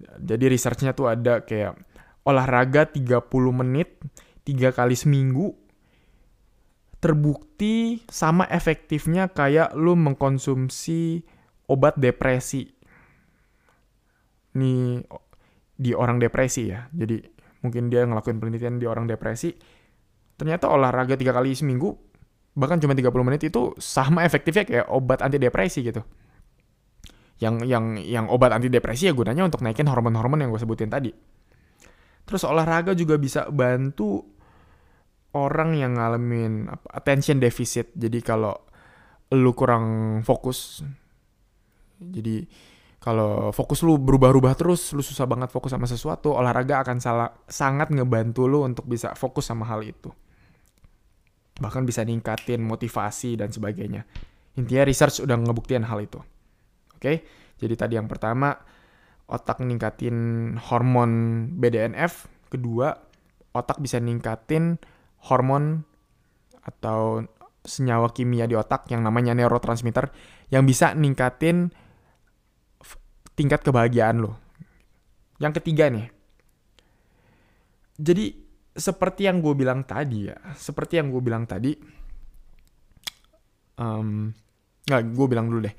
Jadi 0.00 0.44
researchnya 0.48 0.96
tuh 0.96 1.12
ada 1.12 1.44
kayak 1.44 1.76
olahraga 2.24 2.88
30 2.88 3.30
menit 3.52 4.00
tiga 4.42 4.72
kali 4.72 4.96
seminggu 4.96 5.54
terbukti 7.00 8.04
sama 8.12 8.44
efektifnya 8.48 9.32
kayak 9.32 9.72
lu 9.76 9.96
mengkonsumsi 9.96 11.24
obat 11.68 11.96
depresi. 11.96 12.68
Nih 14.56 15.04
di 15.80 15.92
orang 15.96 16.20
depresi 16.20 16.68
ya. 16.68 16.88
Jadi 16.92 17.39
mungkin 17.60 17.92
dia 17.92 18.08
ngelakuin 18.08 18.40
penelitian 18.40 18.80
di 18.80 18.88
orang 18.88 19.04
depresi 19.04 19.52
ternyata 20.40 20.72
olahraga 20.72 21.20
tiga 21.20 21.36
kali 21.36 21.52
seminggu 21.52 22.10
bahkan 22.56 22.82
cuma 22.82 22.96
30 22.96 23.12
menit 23.22 23.42
itu 23.46 23.76
sama 23.78 24.26
efektifnya 24.26 24.64
kayak 24.66 24.86
obat 24.90 25.22
antidepresi 25.22 25.86
gitu. 25.86 26.02
Yang 27.40 27.64
yang 27.64 27.84
yang 27.96 28.26
obat 28.28 28.52
antidepresi 28.52 29.08
ya 29.08 29.14
gunanya 29.14 29.46
untuk 29.46 29.62
naikin 29.62 29.86
hormon-hormon 29.86 30.42
yang 30.42 30.50
gue 30.50 30.60
sebutin 30.60 30.90
tadi. 30.90 31.14
Terus 32.26 32.42
olahraga 32.44 32.92
juga 32.92 33.16
bisa 33.16 33.48
bantu 33.48 34.22
orang 35.34 35.78
yang 35.78 35.96
ngalamin 35.96 36.68
attention 36.90 37.38
deficit. 37.38 37.94
Jadi 37.94 38.18
kalau 38.20 38.54
lu 39.30 39.54
kurang 39.54 40.20
fokus 40.26 40.82
jadi 42.00 42.42
kalau 43.00 43.48
fokus 43.56 43.80
lu 43.80 43.96
berubah-ubah 43.96 44.52
terus, 44.60 44.92
lu 44.92 45.00
susah 45.00 45.24
banget 45.24 45.48
fokus 45.48 45.72
sama 45.72 45.88
sesuatu, 45.88 46.36
olahraga 46.36 46.84
akan 46.84 47.00
salah, 47.00 47.32
sangat 47.48 47.88
ngebantu 47.96 48.44
lu 48.44 48.60
untuk 48.60 48.84
bisa 48.84 49.16
fokus 49.16 49.48
sama 49.48 49.64
hal 49.64 49.80
itu. 49.80 50.12
Bahkan 51.56 51.88
bisa 51.88 52.04
ningkatin 52.04 52.60
motivasi 52.60 53.40
dan 53.40 53.48
sebagainya. 53.48 54.04
Intinya 54.60 54.84
research 54.84 55.24
udah 55.24 55.32
ngebuktiin 55.32 55.88
hal 55.88 55.96
itu. 56.04 56.20
Oke, 56.92 57.24
jadi 57.56 57.72
tadi 57.72 57.96
yang 57.96 58.04
pertama, 58.04 58.52
otak 59.32 59.64
ningkatin 59.64 60.60
hormon 60.60 61.12
BDNF. 61.56 62.28
Kedua, 62.52 62.92
otak 63.56 63.80
bisa 63.80 63.96
ningkatin 63.96 64.76
hormon 65.24 65.88
atau 66.60 67.24
senyawa 67.64 68.12
kimia 68.12 68.44
di 68.44 68.56
otak 68.60 68.92
yang 68.92 69.00
namanya 69.00 69.32
neurotransmitter 69.32 70.12
yang 70.52 70.68
bisa 70.68 70.92
ningkatin 70.92 71.72
tingkat 73.40 73.64
kebahagiaan 73.64 74.20
lo. 74.20 74.36
Yang 75.40 75.64
ketiga 75.64 75.88
nih. 75.88 76.12
Jadi 77.96 78.36
seperti 78.76 79.24
yang 79.24 79.40
gue 79.40 79.56
bilang 79.56 79.80
tadi 79.88 80.28
ya, 80.28 80.36
seperti 80.52 81.00
yang 81.00 81.08
gue 81.08 81.24
bilang 81.24 81.48
tadi, 81.48 81.72
um, 83.80 84.28
nggak 84.84 85.02
gue 85.16 85.26
bilang 85.26 85.48
dulu 85.48 85.64
deh. 85.64 85.74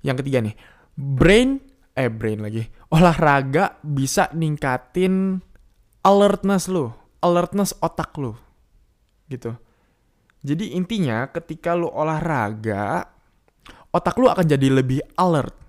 Yang 0.00 0.24
ketiga 0.24 0.38
nih, 0.40 0.56
brain, 0.96 1.60
eh 1.92 2.08
brain 2.08 2.40
lagi, 2.40 2.64
olahraga 2.88 3.76
bisa 3.84 4.32
ningkatin 4.32 5.36
alertness 6.00 6.72
lo, 6.72 7.12
alertness 7.20 7.76
otak 7.84 8.16
lo, 8.16 8.40
gitu. 9.28 9.52
Jadi 10.42 10.74
intinya 10.74 11.28
ketika 11.28 11.76
lo 11.76 11.92
olahraga, 11.92 13.04
otak 13.92 14.16
lo 14.16 14.32
akan 14.32 14.48
jadi 14.48 14.68
lebih 14.72 15.00
alert 15.20 15.61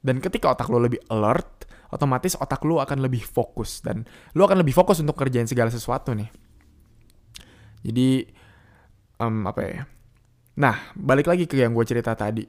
dan 0.00 0.16
ketika 0.18 0.56
otak 0.56 0.72
lo 0.72 0.80
lebih 0.80 1.00
alert, 1.12 1.68
otomatis 1.92 2.38
otak 2.40 2.64
lo 2.64 2.80
akan 2.80 3.04
lebih 3.04 3.20
fokus 3.20 3.84
dan 3.84 4.08
lo 4.32 4.48
akan 4.48 4.64
lebih 4.64 4.72
fokus 4.72 5.02
untuk 5.04 5.18
kerjain 5.18 5.44
segala 5.44 5.68
sesuatu 5.68 6.16
nih. 6.16 6.30
Jadi 7.84 8.08
um, 9.20 9.44
apa 9.44 9.60
ya? 9.60 9.82
Nah, 10.60 10.76
balik 10.96 11.28
lagi 11.28 11.44
ke 11.44 11.60
yang 11.60 11.72
gue 11.76 11.84
cerita 11.84 12.12
tadi. 12.16 12.44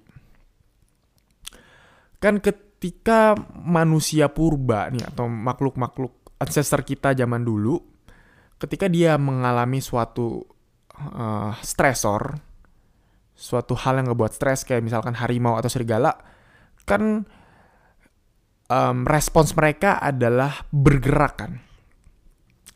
Kan 2.21 2.39
ketika 2.39 3.35
manusia 3.55 4.31
purba 4.31 4.91
nih 4.91 5.03
atau 5.11 5.27
makhluk-makhluk 5.27 6.35
ancestor 6.39 6.83
kita 6.83 7.15
zaman 7.15 7.43
dulu, 7.43 7.79
ketika 8.59 8.87
dia 8.87 9.15
mengalami 9.19 9.79
suatu 9.79 10.43
uh, 10.95 11.51
stresor, 11.63 12.35
suatu 13.31 13.73
hal 13.73 14.03
yang 14.03 14.13
ngebuat 14.13 14.31
stres 14.35 14.67
kayak 14.67 14.85
misalkan 14.85 15.17
harimau 15.17 15.57
atau 15.57 15.71
serigala, 15.71 16.13
kan 16.85 17.25
um, 18.71 19.03
respons 19.03 19.51
mereka 19.51 19.99
adalah 19.99 20.63
bergerak 20.71 21.33
kan. 21.35 21.59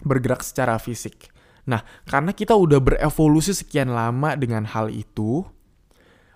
Bergerak 0.03 0.43
secara 0.43 0.75
fisik. 0.75 1.31
Nah, 1.71 1.81
karena 2.05 2.35
kita 2.35 2.53
udah 2.53 2.83
berevolusi 2.83 3.55
sekian 3.55 3.95
lama 3.95 4.37
dengan 4.37 4.67
hal 4.69 4.91
itu, 4.91 5.41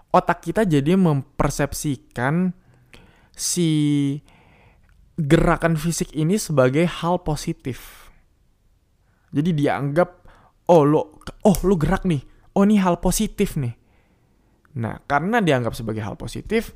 otak 0.09 0.41
kita 0.41 0.65
jadi 0.65 0.97
mempersepsikan 0.97 2.55
si 3.35 3.69
gerakan 5.19 5.75
fisik 5.75 6.15
ini 6.15 6.39
sebagai 6.39 6.87
hal 6.87 7.21
positif. 7.21 8.09
Jadi 9.29 9.53
dianggap 9.53 10.09
oh 10.73 10.81
lo 10.87 11.21
oh 11.45 11.57
lo 11.67 11.75
gerak 11.77 12.09
nih. 12.09 12.23
Oh 12.57 12.65
ini 12.65 12.81
hal 12.81 12.97
positif 12.97 13.53
nih. 13.59 13.77
Nah, 14.81 14.97
karena 15.05 15.43
dianggap 15.45 15.77
sebagai 15.77 16.01
hal 16.01 16.17
positif, 16.17 16.73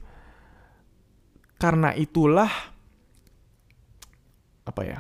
karena 1.58 1.96
itulah 1.98 2.73
apa 4.64 4.82
ya 4.84 5.00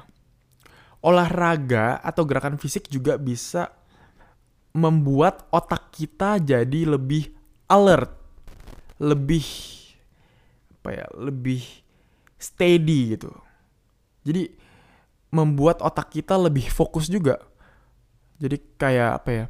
olahraga 1.03 1.99
atau 1.99 2.23
gerakan 2.23 2.55
fisik 2.55 2.87
juga 2.87 3.19
bisa 3.19 3.69
membuat 4.73 5.45
otak 5.53 5.93
kita 5.93 6.41
jadi 6.41 6.97
lebih 6.97 7.29
alert, 7.69 8.09
lebih 8.97 9.45
apa 10.79 10.89
ya, 10.89 11.07
lebih 11.19 11.61
steady 12.39 13.19
gitu. 13.19 13.29
Jadi 14.23 14.49
membuat 15.35 15.83
otak 15.83 16.09
kita 16.09 16.39
lebih 16.39 16.71
fokus 16.71 17.11
juga. 17.11 17.37
Jadi 18.39 18.79
kayak 18.79 19.11
apa 19.21 19.29
ya? 19.29 19.45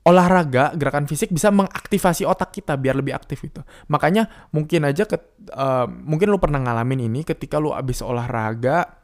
Olahraga, 0.00 0.72
gerakan 0.74 1.06
fisik 1.06 1.30
bisa 1.30 1.52
mengaktifasi 1.52 2.24
otak 2.24 2.56
kita 2.56 2.74
biar 2.74 2.98
lebih 2.98 3.14
aktif 3.14 3.46
gitu. 3.46 3.62
Makanya 3.92 4.48
mungkin 4.50 4.88
aja 4.88 5.04
ke, 5.04 5.16
uh, 5.52 5.86
mungkin 5.86 6.32
lu 6.32 6.40
pernah 6.40 6.58
ngalamin 6.58 7.06
ini 7.06 7.20
ketika 7.22 7.60
lu 7.60 7.70
abis 7.70 8.00
olahraga 8.00 8.99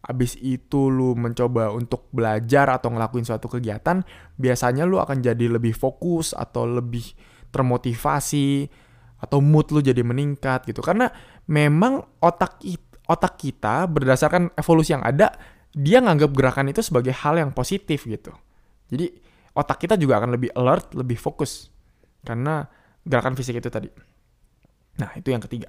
abis 0.00 0.36
itu 0.40 0.88
lu 0.88 1.12
mencoba 1.12 1.68
untuk 1.76 2.08
belajar 2.08 2.72
atau 2.72 2.88
ngelakuin 2.88 3.24
suatu 3.28 3.52
kegiatan, 3.52 4.00
biasanya 4.40 4.88
lu 4.88 4.96
akan 4.96 5.20
jadi 5.20 5.46
lebih 5.52 5.76
fokus 5.76 6.32
atau 6.32 6.64
lebih 6.64 7.04
termotivasi 7.52 8.70
atau 9.20 9.44
mood 9.44 9.68
lu 9.76 9.84
jadi 9.84 10.00
meningkat 10.00 10.64
gitu. 10.64 10.80
Karena 10.80 11.12
memang 11.50 12.00
otak 12.24 12.64
otak 13.04 13.36
kita 13.36 13.84
berdasarkan 13.90 14.56
evolusi 14.56 14.96
yang 14.96 15.04
ada, 15.04 15.34
dia 15.76 16.00
nganggap 16.00 16.30
gerakan 16.32 16.72
itu 16.72 16.80
sebagai 16.80 17.12
hal 17.12 17.36
yang 17.36 17.52
positif 17.52 18.08
gitu. 18.08 18.32
Jadi 18.88 19.10
otak 19.52 19.84
kita 19.84 20.00
juga 20.00 20.22
akan 20.22 20.32
lebih 20.32 20.50
alert, 20.56 20.96
lebih 20.96 21.20
fokus 21.20 21.68
karena 22.24 22.64
gerakan 23.04 23.36
fisik 23.36 23.58
itu 23.60 23.68
tadi. 23.68 23.90
Nah, 25.00 25.10
itu 25.16 25.28
yang 25.32 25.40
ketiga. 25.40 25.68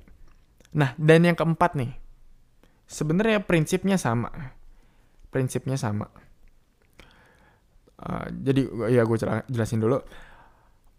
Nah, 0.75 0.95
dan 0.95 1.23
yang 1.23 1.35
keempat 1.35 1.75
nih, 1.75 1.91
sebenarnya 2.91 3.47
prinsipnya 3.47 3.95
sama. 3.95 4.27
Prinsipnya 5.31 5.79
sama. 5.79 6.11
Uh, 7.95 8.27
jadi 8.43 8.67
ya 8.91 9.07
gue 9.07 9.17
jelasin 9.47 9.79
dulu. 9.79 10.03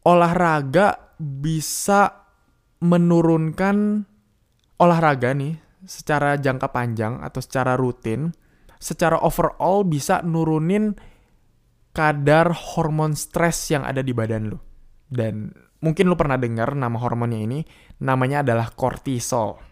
Olahraga 0.08 1.12
bisa 1.20 2.24
menurunkan 2.82 4.08
olahraga 4.82 5.30
nih 5.36 5.54
secara 5.86 6.34
jangka 6.34 6.74
panjang 6.74 7.22
atau 7.22 7.38
secara 7.38 7.78
rutin 7.78 8.34
secara 8.82 9.22
overall 9.22 9.86
bisa 9.86 10.18
nurunin 10.26 10.98
kadar 11.94 12.50
hormon 12.50 13.14
stres 13.14 13.70
yang 13.70 13.86
ada 13.86 14.02
di 14.02 14.10
badan 14.10 14.50
lo 14.50 14.58
dan 15.06 15.54
mungkin 15.78 16.10
lo 16.10 16.18
pernah 16.18 16.34
dengar 16.34 16.74
nama 16.74 16.98
hormonnya 16.98 17.38
ini 17.38 17.60
namanya 18.02 18.42
adalah 18.42 18.74
kortisol 18.74 19.62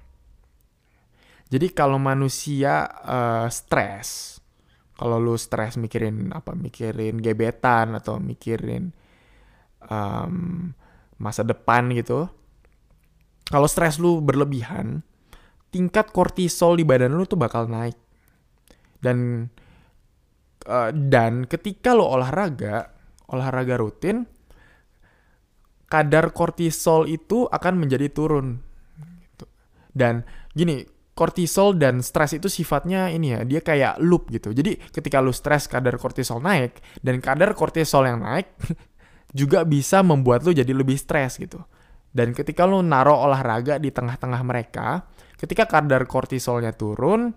jadi 1.50 1.66
kalau 1.74 1.98
manusia 1.98 2.86
uh, 2.86 3.50
stres, 3.50 4.38
kalau 4.94 5.18
lu 5.18 5.34
stres 5.34 5.74
mikirin 5.74 6.30
apa, 6.30 6.54
mikirin 6.54 7.18
gebetan 7.18 7.98
atau 7.98 8.22
mikirin 8.22 8.94
um, 9.90 10.70
masa 11.18 11.42
depan 11.42 11.90
gitu, 11.90 12.30
kalau 13.50 13.66
stres 13.66 13.98
lu 13.98 14.22
berlebihan, 14.22 15.02
tingkat 15.74 16.14
kortisol 16.14 16.78
di 16.78 16.86
badan 16.86 17.18
lu 17.18 17.26
tuh 17.26 17.34
bakal 17.34 17.66
naik. 17.66 17.98
Dan 19.02 19.50
uh, 20.70 20.94
dan 20.94 21.50
ketika 21.50 21.98
lo 21.98 22.06
olahraga, 22.14 22.94
olahraga 23.26 23.74
rutin, 23.74 24.22
kadar 25.90 26.30
kortisol 26.30 27.10
itu 27.10 27.50
akan 27.50 27.74
menjadi 27.74 28.06
turun. 28.06 28.62
Gitu. 29.18 29.50
Dan 29.90 30.22
gini, 30.54 30.99
kortisol 31.20 31.76
dan 31.76 32.00
stres 32.00 32.32
itu 32.32 32.48
sifatnya 32.48 33.12
ini 33.12 33.36
ya, 33.36 33.40
dia 33.44 33.60
kayak 33.60 34.00
loop 34.00 34.32
gitu. 34.32 34.56
Jadi 34.56 34.80
ketika 34.88 35.20
lu 35.20 35.36
stres 35.36 35.68
kadar 35.68 36.00
kortisol 36.00 36.40
naik 36.40 36.80
dan 37.04 37.20
kadar 37.20 37.52
kortisol 37.52 38.08
yang 38.08 38.24
naik 38.24 38.48
juga 39.36 39.68
bisa 39.68 40.00
membuat 40.00 40.48
lu 40.48 40.56
jadi 40.56 40.72
lebih 40.72 40.96
stres 40.96 41.36
gitu. 41.36 41.60
Dan 42.08 42.32
ketika 42.32 42.64
lu 42.64 42.80
naruh 42.80 43.20
olahraga 43.28 43.76
di 43.76 43.92
tengah-tengah 43.92 44.40
mereka, 44.40 45.04
ketika 45.36 45.68
kadar 45.68 46.08
kortisolnya 46.08 46.72
turun, 46.72 47.36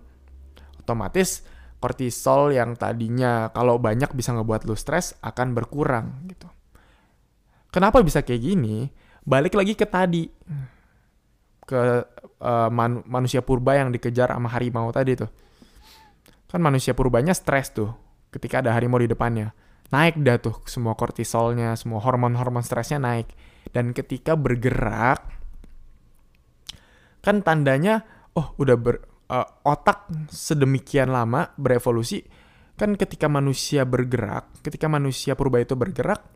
otomatis 0.80 1.44
kortisol 1.76 2.56
yang 2.56 2.80
tadinya 2.80 3.52
kalau 3.52 3.76
banyak 3.76 4.08
bisa 4.16 4.32
ngebuat 4.32 4.64
lu 4.64 4.72
stres 4.80 5.12
akan 5.20 5.52
berkurang 5.52 6.24
gitu. 6.32 6.48
Kenapa 7.68 8.00
bisa 8.00 8.24
kayak 8.24 8.40
gini? 8.40 8.88
Balik 9.28 9.52
lagi 9.52 9.76
ke 9.76 9.84
tadi 9.84 10.24
ke 11.64 12.04
uh, 12.44 12.68
man 12.68 13.00
manusia 13.08 13.40
purba 13.40 13.76
yang 13.76 13.90
dikejar 13.90 14.32
sama 14.32 14.52
harimau 14.52 14.88
tadi 14.92 15.16
tuh. 15.16 15.30
Kan 16.48 16.60
manusia 16.62 16.94
purbanya 16.94 17.34
stres 17.34 17.74
tuh. 17.74 17.90
ketika 18.34 18.58
ada 18.58 18.74
harimau 18.74 18.98
di 18.98 19.06
depannya. 19.06 19.54
Naik 19.94 20.18
dah 20.26 20.42
tuh 20.42 20.58
semua 20.66 20.98
kortisolnya, 20.98 21.78
semua 21.78 22.02
hormon-hormon 22.02 22.66
stresnya 22.66 22.98
naik. 22.98 23.30
Dan 23.70 23.94
ketika 23.94 24.34
bergerak, 24.34 25.22
kan 27.22 27.46
tandanya, 27.46 28.02
oh 28.34 28.58
udah 28.58 28.74
ber, 28.74 29.06
uh, 29.30 29.48
otak 29.62 30.10
sedemikian 30.34 31.14
lama 31.14 31.54
berevolusi, 31.54 32.26
kan 32.74 32.98
ketika 32.98 33.30
manusia 33.30 33.86
bergerak, 33.86 34.50
ketika 34.66 34.90
manusia 34.90 35.38
purba 35.38 35.62
itu 35.62 35.78
bergerak, 35.78 36.26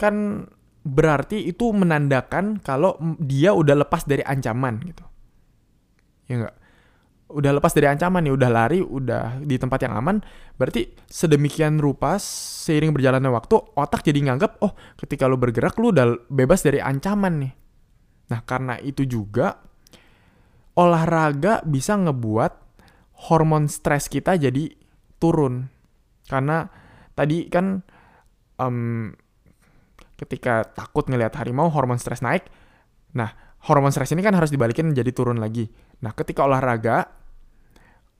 kan 0.00 0.48
berarti 0.80 1.44
itu 1.44 1.72
menandakan 1.76 2.60
kalau 2.64 2.96
dia 3.20 3.52
udah 3.52 3.84
lepas 3.84 4.08
dari 4.08 4.24
ancaman 4.24 4.80
gitu. 4.84 5.04
Ya 6.30 6.34
enggak? 6.40 6.56
Udah 7.30 7.52
lepas 7.54 7.70
dari 7.70 7.86
ancaman 7.86 8.26
nih, 8.26 8.34
udah 8.34 8.50
lari, 8.50 8.82
udah 8.82 9.38
di 9.38 9.54
tempat 9.54 9.86
yang 9.86 9.94
aman, 9.94 10.18
berarti 10.58 10.90
sedemikian 11.06 11.78
rupa 11.78 12.18
seiring 12.18 12.90
berjalannya 12.90 13.30
waktu 13.30 13.54
otak 13.78 14.02
jadi 14.02 14.18
nganggap, 14.26 14.58
oh 14.66 14.74
ketika 14.98 15.30
lu 15.30 15.38
bergerak 15.38 15.78
lu 15.78 15.94
udah 15.94 16.26
bebas 16.26 16.66
dari 16.66 16.82
ancaman 16.82 17.46
nih. 17.46 17.52
Nah 18.34 18.40
karena 18.42 18.82
itu 18.82 19.06
juga 19.06 19.62
olahraga 20.74 21.62
bisa 21.62 21.94
ngebuat 21.98 22.52
hormon 23.30 23.70
stres 23.70 24.10
kita 24.10 24.34
jadi 24.34 24.74
turun. 25.22 25.70
Karena 26.26 26.66
tadi 27.14 27.46
kan 27.46 27.78
um, 28.58 29.12
ketika 30.20 30.68
takut 30.76 31.08
ngelihat 31.08 31.32
harimau 31.40 31.72
hormon 31.72 31.96
stres 31.96 32.20
naik. 32.20 32.44
Nah, 33.16 33.32
hormon 33.64 33.88
stres 33.88 34.12
ini 34.12 34.20
kan 34.20 34.36
harus 34.36 34.52
dibalikin 34.52 34.92
jadi 34.92 35.08
turun 35.16 35.40
lagi. 35.40 35.72
Nah, 36.04 36.12
ketika 36.12 36.44
olahraga 36.44 37.08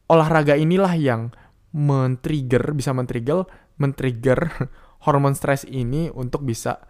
olahraga 0.09 0.57
inilah 0.57 0.97
yang 0.97 1.29
men-trigger 1.77 2.75
bisa 2.75 2.91
men-trigger 2.97 3.47
men-trigger 3.79 4.41
hormon 5.05 5.37
stres 5.37 5.69
ini 5.69 6.09
untuk 6.09 6.43
bisa 6.43 6.81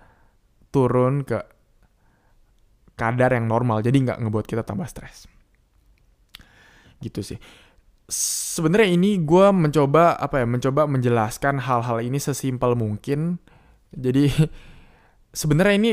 turun 0.71 1.27
ke 1.27 1.43
kadar 2.95 3.35
yang 3.35 3.51
normal. 3.51 3.83
Jadi 3.83 4.07
nggak 4.07 4.19
ngebuat 4.23 4.47
kita 4.47 4.63
tambah 4.63 4.87
stres. 4.87 5.27
Gitu 7.03 7.21
sih. 7.27 7.39
Sebenarnya 8.11 8.95
ini 8.95 9.23
gue 9.23 9.47
mencoba 9.55 10.19
apa 10.19 10.43
ya 10.43 10.47
mencoba 10.47 10.87
menjelaskan 10.91 11.63
hal-hal 11.63 11.99
ini 12.03 12.19
sesimpel 12.19 12.75
mungkin. 12.75 13.39
Jadi 13.95 14.31
sebenarnya 15.31 15.75
ini 15.77 15.93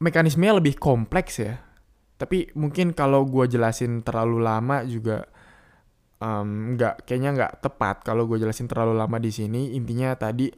mekanismenya 0.00 0.58
lebih 0.60 0.76
kompleks 0.80 1.40
ya. 1.40 1.60
Tapi 2.20 2.52
mungkin 2.52 2.92
kalau 2.92 3.24
gue 3.24 3.48
jelasin 3.48 4.04
terlalu 4.04 4.44
lama 4.44 4.84
juga 4.84 5.24
nggak 6.20 6.94
um, 7.00 7.04
kayaknya 7.08 7.30
nggak 7.32 7.52
tepat 7.64 8.04
kalau 8.04 8.28
gue 8.28 8.36
jelasin 8.36 8.68
terlalu 8.68 8.96
lama 8.96 9.16
di 9.16 9.32
sini. 9.32 9.72
Intinya 9.72 10.12
tadi 10.16 10.52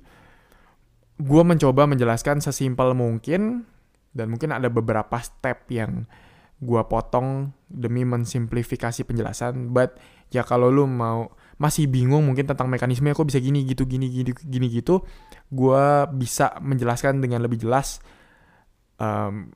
gue 1.23 1.43
mencoba 1.47 1.87
menjelaskan 1.87 2.43
sesimpel 2.43 2.99
mungkin 2.99 3.63
dan 4.11 4.27
mungkin 4.27 4.51
ada 4.51 4.67
beberapa 4.67 5.23
step 5.23 5.71
yang 5.71 6.11
gue 6.63 6.83
potong 6.87 7.55
demi 7.71 8.03
mensimplifikasi 8.03 9.07
penjelasan. 9.07 9.71
But 9.71 9.99
ya 10.35 10.43
kalau 10.43 10.71
lu 10.71 10.91
mau 10.91 11.31
masih 11.63 11.87
bingung 11.87 12.27
mungkin 12.27 12.43
tentang 12.43 12.67
mekanisme 12.67 13.15
kok 13.15 13.23
bisa 13.23 13.39
gini 13.39 13.63
gitu 13.63 13.87
gini 13.87 14.11
gini 14.11 14.35
gini 14.35 14.67
gitu, 14.67 15.07
gue 15.55 15.85
bisa 16.19 16.59
menjelaskan 16.59 17.23
dengan 17.23 17.39
lebih 17.39 17.63
jelas 17.63 18.03
um, 18.99 19.55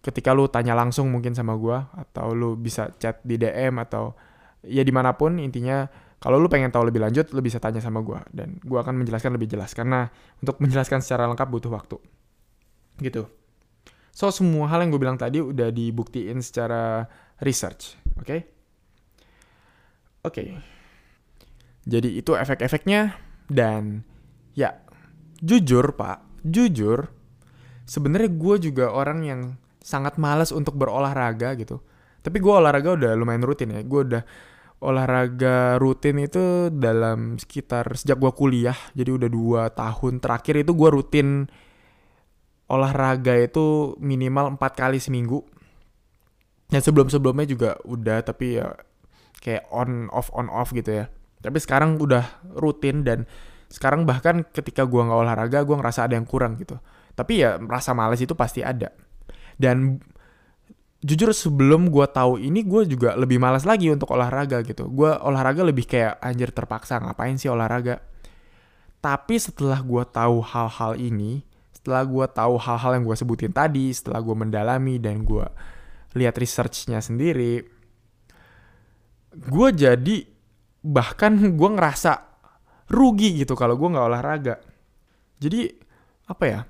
ketika 0.00 0.32
lu 0.32 0.48
tanya 0.48 0.72
langsung 0.72 1.12
mungkin 1.12 1.36
sama 1.36 1.58
gue 1.58 1.76
atau 1.76 2.32
lu 2.32 2.56
bisa 2.56 2.88
chat 2.96 3.20
di 3.20 3.36
DM 3.36 3.76
atau 3.82 4.16
ya 4.64 4.80
di 4.80 4.92
mana 4.92 5.12
pun 5.12 5.36
intinya 5.36 5.84
kalau 6.20 6.36
lu 6.36 6.48
pengen 6.52 6.72
tahu 6.72 6.88
lebih 6.88 7.00
lanjut 7.00 7.32
lu 7.32 7.40
bisa 7.44 7.60
tanya 7.60 7.80
sama 7.84 8.00
gue 8.00 8.20
dan 8.32 8.56
gue 8.60 8.78
akan 8.80 8.96
menjelaskan 8.96 9.36
lebih 9.36 9.48
jelas 9.56 9.72
karena 9.76 10.08
untuk 10.40 10.60
menjelaskan 10.60 11.04
secara 11.04 11.28
lengkap 11.28 11.48
butuh 11.48 11.72
waktu 11.72 11.96
gitu 13.00 13.28
so 14.12 14.28
semua 14.32 14.68
hal 14.68 14.84
yang 14.84 14.92
gue 14.92 15.00
bilang 15.00 15.20
tadi 15.20 15.40
udah 15.40 15.68
dibuktiin 15.72 16.40
secara 16.40 17.04
research 17.44 17.96
oke 18.20 18.24
okay? 18.24 18.40
Oke 20.24 20.34
okay. 20.34 20.58
jadi 21.84 22.08
itu 22.20 22.36
efek-efeknya 22.36 23.16
dan 23.48 24.04
ya 24.54 24.76
jujur 25.40 25.96
pak 25.96 26.22
jujur 26.44 27.10
sebenarnya 27.90 28.30
gue 28.30 28.56
juga 28.70 28.94
orang 28.94 29.18
yang 29.26 29.40
sangat 29.82 30.20
males 30.20 30.54
untuk 30.54 30.78
berolahraga 30.78 31.58
gitu. 31.58 31.82
Tapi 32.20 32.36
gue 32.38 32.52
olahraga 32.52 32.94
udah 32.94 33.12
lumayan 33.18 33.42
rutin 33.42 33.74
ya. 33.74 33.82
Gue 33.82 34.06
udah 34.06 34.22
olahraga 34.80 35.76
rutin 35.80 36.20
itu 36.22 36.70
dalam 36.70 37.40
sekitar 37.40 37.98
sejak 37.98 38.20
gue 38.20 38.32
kuliah. 38.36 38.76
Jadi 38.94 39.10
udah 39.10 39.28
dua 39.32 39.62
tahun 39.72 40.22
terakhir 40.22 40.62
itu 40.62 40.72
gue 40.76 40.88
rutin 40.92 41.28
olahraga 42.70 43.34
itu 43.34 43.98
minimal 43.98 44.54
empat 44.54 44.78
kali 44.78 45.02
seminggu. 45.02 45.42
Dan 46.70 46.78
sebelum-sebelumnya 46.78 47.50
juga 47.50 47.70
udah 47.82 48.22
tapi 48.22 48.62
ya 48.62 48.70
kayak 49.38 49.70
on 49.70 50.10
off 50.10 50.34
on 50.34 50.50
off 50.50 50.74
gitu 50.74 51.04
ya. 51.04 51.06
Tapi 51.40 51.56
sekarang 51.62 51.96
udah 52.02 52.42
rutin 52.58 53.06
dan 53.06 53.24
sekarang 53.70 54.02
bahkan 54.02 54.42
ketika 54.50 54.82
gue 54.82 54.98
nggak 54.98 55.20
olahraga 55.22 55.62
gue 55.62 55.76
ngerasa 55.78 56.10
ada 56.10 56.18
yang 56.18 56.26
kurang 56.26 56.58
gitu 56.58 56.76
tapi 57.20 57.44
ya 57.44 57.60
rasa 57.60 57.92
males 57.92 58.16
itu 58.24 58.32
pasti 58.32 58.64
ada. 58.64 58.88
Dan 59.60 60.00
jujur 61.04 61.36
sebelum 61.36 61.92
gue 61.92 62.06
tahu 62.08 62.40
ini 62.40 62.64
gue 62.64 62.88
juga 62.88 63.12
lebih 63.12 63.36
malas 63.36 63.68
lagi 63.68 63.92
untuk 63.92 64.16
olahraga 64.16 64.64
gitu. 64.64 64.88
Gue 64.88 65.12
olahraga 65.12 65.60
lebih 65.60 65.84
kayak 65.84 66.16
anjir 66.24 66.48
terpaksa 66.48 66.96
ngapain 66.96 67.36
sih 67.36 67.52
olahraga. 67.52 68.00
Tapi 69.04 69.36
setelah 69.36 69.84
gue 69.84 70.00
tahu 70.08 70.44
hal-hal 70.44 70.96
ini, 70.96 71.44
setelah 71.76 72.08
gue 72.08 72.26
tahu 72.28 72.56
hal-hal 72.56 73.00
yang 73.00 73.04
gue 73.04 73.16
sebutin 73.16 73.52
tadi, 73.52 73.92
setelah 73.92 74.20
gue 74.24 74.36
mendalami 74.36 74.96
dan 74.96 75.20
gue 75.20 75.44
lihat 76.16 76.36
researchnya 76.40 77.04
sendiri, 77.04 77.64
gue 79.34 79.68
jadi 79.74 80.16
bahkan 80.80 81.36
gue 81.38 81.70
ngerasa 81.76 82.12
rugi 82.90 83.42
gitu 83.42 83.54
kalau 83.54 83.78
gue 83.78 83.88
nggak 83.90 84.08
olahraga. 84.08 84.56
Jadi 85.40 85.70
apa 86.30 86.44
ya? 86.46 86.60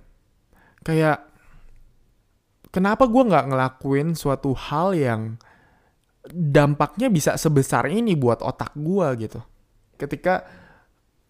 kayak 0.81 1.29
kenapa 2.73 3.05
gue 3.05 3.23
nggak 3.29 3.47
ngelakuin 3.53 4.17
suatu 4.17 4.57
hal 4.57 4.97
yang 4.97 5.37
dampaknya 6.31 7.13
bisa 7.13 7.37
sebesar 7.37 7.89
ini 7.89 8.17
buat 8.17 8.45
otak 8.45 8.77
gue 8.77 9.09
gitu 9.29 9.41
ketika 9.97 10.45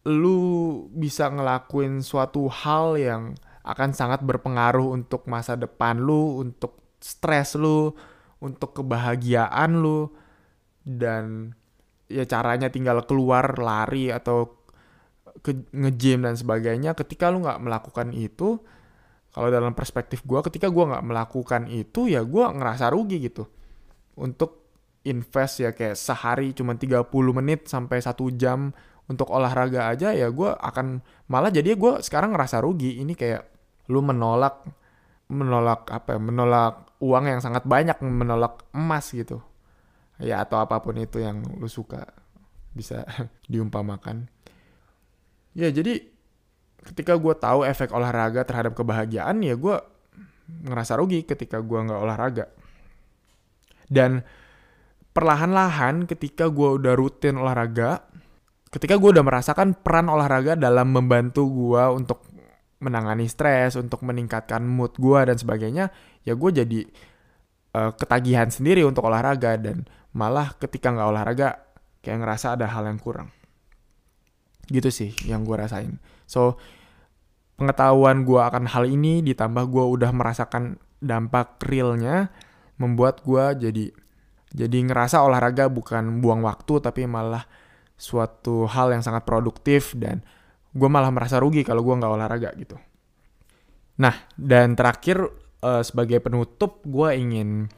lu 0.07 0.87
bisa 0.95 1.29
ngelakuin 1.29 2.01
suatu 2.01 2.49
hal 2.49 2.97
yang 2.97 3.35
akan 3.61 3.93
sangat 3.93 4.25
berpengaruh 4.25 4.97
untuk 4.97 5.29
masa 5.29 5.53
depan 5.53 6.01
lu, 6.01 6.41
untuk 6.41 6.97
stres 6.97 7.53
lu, 7.61 7.93
untuk 8.41 8.73
kebahagiaan 8.73 9.85
lu, 9.85 10.09
dan 10.85 11.55
ya 12.11 12.27
caranya 12.27 12.69
tinggal 12.73 13.05
keluar 13.07 13.59
lari 13.59 14.11
atau 14.11 14.61
ke 15.41 15.55
nge-gym 15.71 16.27
dan 16.27 16.35
sebagainya. 16.35 16.99
Ketika 16.99 17.31
lu 17.31 17.45
nggak 17.45 17.63
melakukan 17.63 18.11
itu, 18.13 18.59
kalau 19.31 19.49
dalam 19.49 19.73
perspektif 19.79 20.27
gue 20.27 20.41
ketika 20.51 20.67
gue 20.67 20.85
nggak 20.91 21.07
melakukan 21.07 21.71
itu 21.71 22.11
ya 22.11 22.27
gue 22.27 22.45
ngerasa 22.51 22.91
rugi 22.91 23.23
gitu 23.23 23.47
untuk 24.19 24.75
invest 25.07 25.65
ya 25.65 25.71
kayak 25.73 25.97
sehari 25.97 26.53
cuma 26.53 26.75
30 26.77 27.07
menit 27.33 27.71
sampai 27.71 28.03
satu 28.03 28.29
jam 28.35 28.75
untuk 29.07 29.31
olahraga 29.33 29.91
aja 29.91 30.13
ya 30.13 30.29
gue 30.29 30.51
akan 30.51 31.01
malah 31.31 31.51
jadi 31.51 31.79
gue 31.79 32.03
sekarang 32.03 32.35
ngerasa 32.35 32.61
rugi 32.63 33.01
ini 33.01 33.15
kayak 33.15 33.47
lu 33.91 34.03
menolak 34.03 34.67
menolak 35.31 35.87
apa 35.89 36.19
ya 36.19 36.21
menolak 36.21 36.91
uang 37.01 37.25
yang 37.31 37.41
sangat 37.41 37.65
banyak 37.65 37.97
menolak 38.03 38.67
emas 38.75 39.15
gitu 39.15 39.41
ya 40.21 40.45
atau 40.45 40.61
apa 40.61 40.79
pun 40.85 40.97
itu 41.01 41.21
yang 41.21 41.43
lu 41.59 41.67
suka 41.67 42.05
bisa 42.77 43.05
diumpamakan. 43.53 44.29
Ya 45.57 45.73
jadi 45.73 46.05
ketika 46.81 47.19
gue 47.19 47.35
tahu 47.37 47.67
efek 47.67 47.93
olahraga 47.93 48.47
terhadap 48.47 48.73
kebahagiaan 48.73 49.45
ya 49.45 49.59
gue 49.59 49.77
ngerasa 50.65 50.97
rugi 50.97 51.27
ketika 51.27 51.59
gue 51.61 51.79
nggak 51.89 52.01
olahraga. 52.01 52.47
Dan 53.91 54.23
perlahan-lahan 55.11 56.07
ketika 56.07 56.47
gue 56.47 56.79
udah 56.79 56.95
rutin 56.95 57.35
olahraga 57.35 58.07
ketika 58.71 58.95
gue 58.95 59.11
udah 59.11 59.27
merasakan 59.27 59.75
peran 59.75 60.07
olahraga 60.07 60.55
dalam 60.55 60.95
membantu 60.95 61.43
gue 61.51 61.85
untuk 61.91 62.31
menangani 62.81 63.27
stres 63.27 63.77
untuk 63.77 64.07
meningkatkan 64.07 64.63
mood 64.63 64.95
gue 64.97 65.21
dan 65.27 65.37
sebagainya 65.37 65.91
ya 66.23 66.33
gue 66.39 66.51
jadi 66.55 66.81
uh, 67.77 67.93
ketagihan 67.99 68.49
sendiri 68.49 68.87
untuk 68.87 69.05
olahraga 69.11 69.59
dan 69.59 69.85
malah 70.17 70.55
ketika 70.59 70.91
nggak 70.91 71.09
olahraga 71.11 71.49
kayak 72.03 72.19
ngerasa 72.25 72.59
ada 72.59 72.67
hal 72.67 72.87
yang 72.87 72.99
kurang 72.99 73.29
gitu 74.71 74.91
sih 74.91 75.11
yang 75.27 75.43
gue 75.43 75.57
rasain 75.59 75.99
so 76.27 76.59
pengetahuan 77.59 78.23
gue 78.25 78.41
akan 78.41 78.71
hal 78.71 78.87
ini 78.87 79.21
ditambah 79.21 79.69
gue 79.69 79.85
udah 79.85 80.11
merasakan 80.15 80.79
dampak 81.03 81.61
realnya 81.67 82.33
membuat 82.81 83.21
gue 83.27 83.69
jadi 83.69 83.85
jadi 84.51 84.79
ngerasa 84.83 85.23
olahraga 85.23 85.71
bukan 85.71 86.19
buang 86.19 86.43
waktu 86.43 86.83
tapi 86.83 87.07
malah 87.07 87.47
suatu 88.01 88.67
hal 88.67 88.97
yang 88.97 89.05
sangat 89.05 89.23
produktif 89.23 89.95
dan 89.95 90.25
gue 90.73 90.89
malah 90.89 91.13
merasa 91.13 91.39
rugi 91.39 91.63
kalau 91.63 91.85
gue 91.85 91.95
nggak 91.95 92.15
olahraga 92.17 92.51
gitu. 92.59 92.81
Nah 94.01 94.15
dan 94.35 94.75
terakhir 94.75 95.23
uh, 95.63 95.85
sebagai 95.85 96.19
penutup 96.19 96.83
gue 96.83 97.15
ingin 97.15 97.69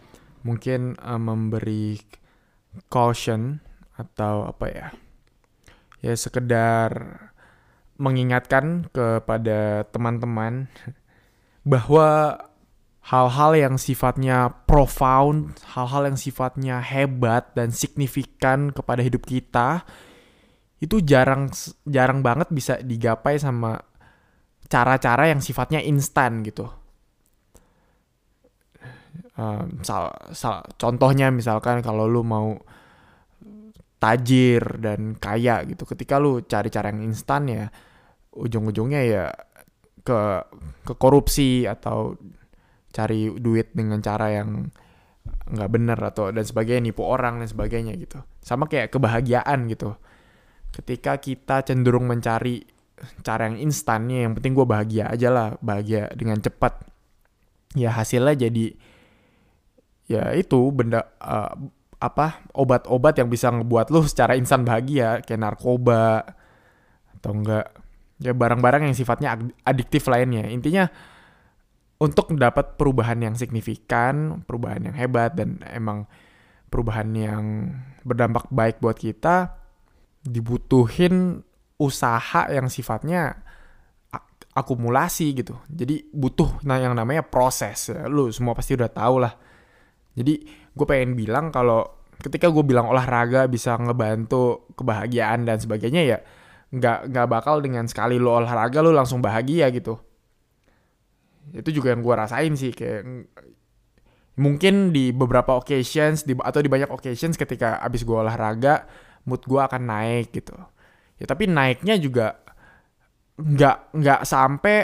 mungkin 0.46 0.96
uh, 1.02 1.20
memberi 1.20 1.98
caution 2.88 3.60
atau 3.96 4.48
apa 4.48 4.66
ya 4.68 4.86
ya 6.02 6.14
sekedar 6.16 6.90
mengingatkan 8.00 8.90
kepada 8.90 9.86
teman-teman 9.94 10.66
bahwa 11.70 12.40
hal-hal 13.02 13.52
yang 13.58 13.74
sifatnya 13.78 14.50
profound, 14.66 15.58
hal-hal 15.74 16.10
yang 16.10 16.18
sifatnya 16.18 16.78
hebat 16.82 17.50
dan 17.54 17.74
signifikan 17.74 18.70
kepada 18.70 19.02
hidup 19.02 19.26
kita 19.26 19.82
itu 20.82 20.98
jarang 21.02 21.46
jarang 21.86 22.26
banget 22.26 22.50
bisa 22.50 22.78
digapai 22.82 23.38
sama 23.38 23.78
cara-cara 24.66 25.30
yang 25.30 25.38
sifatnya 25.38 25.78
instan 25.78 26.42
gitu. 26.42 26.66
Um, 29.32 29.80
sal, 29.80 30.12
sal, 30.36 30.60
contohnya 30.76 31.32
misalkan 31.32 31.80
kalau 31.80 32.04
lu 32.04 32.20
mau 32.20 32.52
tajir 33.96 34.60
dan 34.82 35.16
kaya 35.16 35.64
gitu, 35.64 35.88
ketika 35.88 36.20
lu 36.20 36.44
cari 36.44 36.68
cara 36.68 36.92
yang 36.92 37.00
instan 37.06 37.48
ya 37.48 37.64
ujung-ujungnya 38.36 39.00
ya 39.08 39.24
ke 40.02 40.20
ke 40.84 40.92
korupsi 40.98 41.64
atau 41.64 42.18
cari 42.92 43.32
duit 43.40 43.72
dengan 43.72 44.04
cara 44.04 44.28
yang 44.36 44.68
nggak 45.48 45.70
bener 45.70 45.98
atau 45.98 46.28
dan 46.34 46.44
sebagainya 46.44 46.92
nipu 46.92 47.06
orang 47.06 47.40
dan 47.40 47.48
sebagainya 47.48 47.96
gitu. 47.96 48.20
Sama 48.42 48.68
kayak 48.68 48.92
kebahagiaan 48.92 49.70
gitu. 49.70 49.96
Ketika 50.72 51.16
kita 51.22 51.64
cenderung 51.64 52.04
mencari 52.04 52.64
cara 53.22 53.48
yang 53.50 53.58
instannya 53.60 54.28
yang 54.28 54.32
penting 54.36 54.52
gue 54.54 54.66
bahagia 54.66 55.08
aja 55.08 55.28
lah 55.30 55.48
bahagia 55.62 56.10
dengan 56.12 56.36
cepat. 56.42 56.84
Ya 57.72 57.88
hasilnya 57.94 58.48
jadi 58.48 58.76
ya 60.10 60.34
itu 60.34 60.70
benda 60.74 61.06
uh, 61.22 61.54
apa 62.02 62.42
obat-obat 62.52 63.14
yang 63.22 63.30
bisa 63.30 63.50
ngebuat 63.54 63.94
lu 63.94 64.02
secara 64.02 64.34
instan 64.34 64.66
bahagia 64.66 65.22
kayak 65.22 65.38
narkoba 65.38 66.34
atau 67.18 67.30
enggak 67.30 67.70
ya 68.18 68.34
barang-barang 68.34 68.90
yang 68.90 68.96
sifatnya 68.98 69.38
adiktif 69.62 70.10
lainnya 70.10 70.50
intinya 70.50 70.90
untuk 72.02 72.34
dapat 72.34 72.74
perubahan 72.74 73.22
yang 73.22 73.34
signifikan 73.38 74.42
perubahan 74.42 74.90
yang 74.90 74.96
hebat 74.98 75.38
dan 75.38 75.62
emang 75.70 76.10
perubahan 76.66 77.14
yang 77.14 77.44
berdampak 78.02 78.50
baik 78.50 78.82
buat 78.82 78.98
kita 78.98 79.54
dibutuhin 80.26 81.46
usaha 81.78 82.50
yang 82.50 82.66
sifatnya 82.66 83.42
akumulasi 84.52 85.32
gitu. 85.32 85.56
Jadi 85.68 86.12
butuh 86.12 86.60
nah 86.62 86.76
yang 86.76 86.92
namanya 86.92 87.24
proses. 87.24 87.88
Ya. 87.88 88.04
Lu 88.06 88.28
semua 88.28 88.52
pasti 88.52 88.76
udah 88.76 88.88
tahu 88.92 89.16
lah. 89.24 89.34
Jadi 90.12 90.44
gue 90.72 90.86
pengen 90.88 91.16
bilang 91.16 91.48
kalau 91.48 91.84
ketika 92.20 92.52
gue 92.52 92.62
bilang 92.62 92.88
olahraga 92.88 93.48
bisa 93.50 93.74
ngebantu 93.80 94.70
kebahagiaan 94.78 95.48
dan 95.48 95.58
sebagainya 95.58 96.02
ya 96.06 96.18
nggak 96.72 97.12
nggak 97.12 97.26
bakal 97.28 97.60
dengan 97.60 97.84
sekali 97.84 98.16
lo 98.16 98.40
olahraga 98.40 98.80
lo 98.80 98.92
langsung 98.92 99.20
bahagia 99.20 99.68
gitu. 99.72 99.98
Itu 101.52 101.74
juga 101.74 101.92
yang 101.92 102.00
gue 102.00 102.14
rasain 102.14 102.54
sih 102.54 102.72
kayak 102.72 103.02
mungkin 104.40 104.96
di 104.96 105.12
beberapa 105.12 105.60
occasions 105.60 106.24
di, 106.24 106.32
atau 106.32 106.60
di 106.64 106.70
banyak 106.72 106.88
occasions 106.88 107.36
ketika 107.36 107.76
abis 107.84 108.08
gue 108.08 108.16
olahraga 108.16 108.88
mood 109.28 109.44
gue 109.44 109.60
akan 109.60 109.82
naik 109.84 110.32
gitu 110.32 110.56
ya 111.20 111.28
tapi 111.28 111.44
naiknya 111.46 112.00
juga 112.00 112.40
nggak 113.36 113.76
nggak 113.92 114.20
sampai 114.24 114.76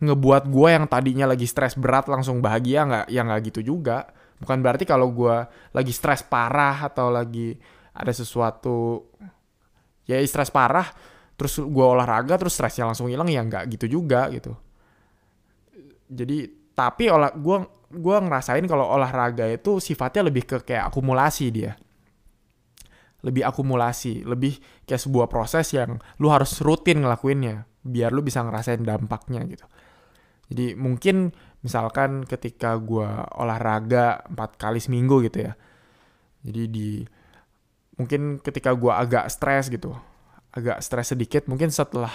ngebuat 0.00 0.48
gue 0.48 0.68
yang 0.72 0.88
tadinya 0.88 1.28
lagi 1.28 1.44
stres 1.44 1.76
berat 1.76 2.08
langsung 2.08 2.40
bahagia 2.40 2.88
nggak 2.88 3.06
ya 3.12 3.20
nggak 3.20 3.40
gitu 3.52 3.60
juga. 3.76 4.08
Bukan 4.40 4.64
berarti 4.64 4.88
kalau 4.88 5.12
gue 5.12 5.44
lagi 5.76 5.92
stres 5.92 6.24
parah 6.24 6.88
atau 6.88 7.12
lagi 7.12 7.60
ada 7.92 8.08
sesuatu 8.08 9.04
ya 10.08 10.16
stres 10.24 10.48
parah 10.48 10.88
terus 11.36 11.60
gue 11.60 11.86
olahraga 11.86 12.40
terus 12.40 12.56
stresnya 12.56 12.88
langsung 12.88 13.12
hilang 13.12 13.28
ya 13.28 13.44
nggak 13.44 13.68
gitu 13.76 14.00
juga 14.00 14.32
gitu. 14.32 14.56
Jadi 16.08 16.48
tapi 16.72 17.12
olah 17.12 17.36
gue 17.36 17.56
gue 17.92 18.16
ngerasain 18.16 18.64
kalau 18.64 18.88
olahraga 18.88 19.44
itu 19.52 19.84
sifatnya 19.84 20.32
lebih 20.32 20.48
ke 20.48 20.56
kayak 20.64 20.88
akumulasi 20.88 21.52
dia. 21.52 21.76
Lebih 23.20 23.44
akumulasi, 23.44 24.24
lebih 24.24 24.56
kayak 24.88 25.04
sebuah 25.04 25.28
proses 25.28 25.76
yang 25.76 26.00
lu 26.16 26.32
harus 26.32 26.56
rutin 26.64 27.04
ngelakuinnya 27.04 27.68
biar 27.80 28.12
lu 28.12 28.20
bisa 28.20 28.44
ngerasain 28.44 28.84
dampaknya 28.84 29.44
gitu. 29.48 29.66
Jadi 30.50 30.74
mungkin 30.74 31.30
misalkan 31.62 32.26
ketika 32.26 32.74
gue 32.80 33.06
olahraga 33.38 34.26
empat 34.26 34.58
kali 34.58 34.82
seminggu 34.82 35.22
gitu 35.24 35.46
ya. 35.46 35.52
Jadi 36.42 36.62
di 36.66 36.88
mungkin 38.00 38.40
ketika 38.40 38.72
gue 38.74 38.90
agak 38.90 39.28
stres 39.30 39.68
gitu, 39.68 39.92
agak 40.50 40.80
stres 40.82 41.12
sedikit, 41.12 41.46
mungkin 41.46 41.68
setelah 41.70 42.12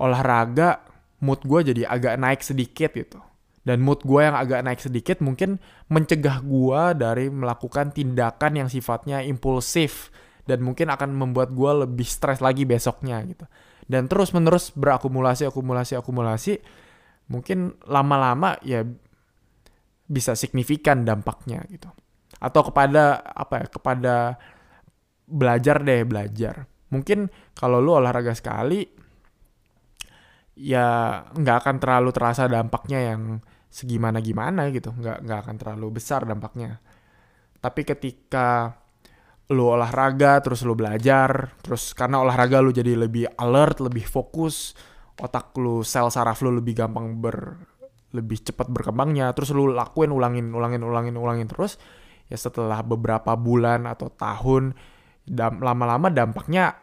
olahraga 0.00 0.80
mood 1.20 1.44
gue 1.44 1.74
jadi 1.74 1.82
agak 1.84 2.14
naik 2.16 2.40
sedikit 2.40 2.96
gitu. 2.96 3.20
Dan 3.60 3.84
mood 3.84 4.00
gue 4.08 4.24
yang 4.24 4.32
agak 4.32 4.64
naik 4.64 4.80
sedikit 4.80 5.20
mungkin 5.20 5.60
mencegah 5.92 6.40
gue 6.40 6.82
dari 6.96 7.28
melakukan 7.28 7.92
tindakan 7.92 8.56
yang 8.56 8.68
sifatnya 8.72 9.20
impulsif 9.20 10.08
dan 10.48 10.64
mungkin 10.64 10.88
akan 10.88 11.12
membuat 11.12 11.52
gue 11.52 11.84
lebih 11.84 12.08
stres 12.08 12.40
lagi 12.40 12.64
besoknya 12.64 13.20
gitu. 13.28 13.44
Dan 13.90 14.06
terus 14.06 14.30
menerus 14.30 14.70
berakumulasi, 14.70 15.50
akumulasi, 15.50 15.98
akumulasi, 15.98 16.62
mungkin 17.26 17.74
lama-lama 17.90 18.54
ya 18.62 18.86
bisa 20.06 20.38
signifikan 20.38 21.02
dampaknya 21.02 21.66
gitu. 21.66 21.90
Atau 22.38 22.70
kepada 22.70 23.18
apa 23.18 23.66
ya, 23.66 23.66
kepada 23.66 24.16
belajar 25.26 25.82
deh 25.82 26.06
belajar. 26.06 26.70
Mungkin 26.94 27.26
kalau 27.58 27.82
lu 27.82 27.98
olahraga 27.98 28.30
sekali, 28.30 28.86
ya 30.54 31.18
nggak 31.34 31.56
akan 31.66 31.76
terlalu 31.82 32.10
terasa 32.14 32.46
dampaknya 32.46 33.14
yang 33.14 33.42
segimana 33.70 34.18
gimana 34.18 34.66
gitu 34.74 34.90
nggak 34.90 35.24
nggak 35.24 35.38
akan 35.46 35.56
terlalu 35.56 36.02
besar 36.02 36.26
dampaknya 36.26 36.82
tapi 37.62 37.86
ketika 37.86 38.74
lu 39.50 39.66
olahraga 39.66 40.38
terus 40.38 40.62
lu 40.62 40.78
belajar 40.78 41.58
terus 41.58 41.90
karena 41.90 42.22
olahraga 42.22 42.62
lu 42.62 42.70
jadi 42.70 42.94
lebih 42.94 43.26
alert 43.34 43.82
lebih 43.82 44.06
fokus 44.06 44.78
otak 45.18 45.52
lu 45.58 45.82
sel 45.82 46.08
saraf 46.08 46.38
lu 46.46 46.54
lebih 46.54 46.78
gampang 46.78 47.18
ber 47.18 47.58
lebih 48.14 48.42
cepat 48.46 48.70
berkembangnya 48.70 49.30
terus 49.34 49.50
lu 49.50 49.70
lakuin 49.70 50.10
ulangin 50.14 50.50
ulangin 50.54 50.82
ulangin 50.82 51.14
ulangin 51.18 51.46
terus 51.50 51.78
ya 52.30 52.38
setelah 52.38 52.82
beberapa 52.86 53.34
bulan 53.34 53.90
atau 53.90 54.06
tahun 54.10 54.74
dam, 55.26 55.58
lama-lama 55.58 56.10
dampaknya 56.14 56.78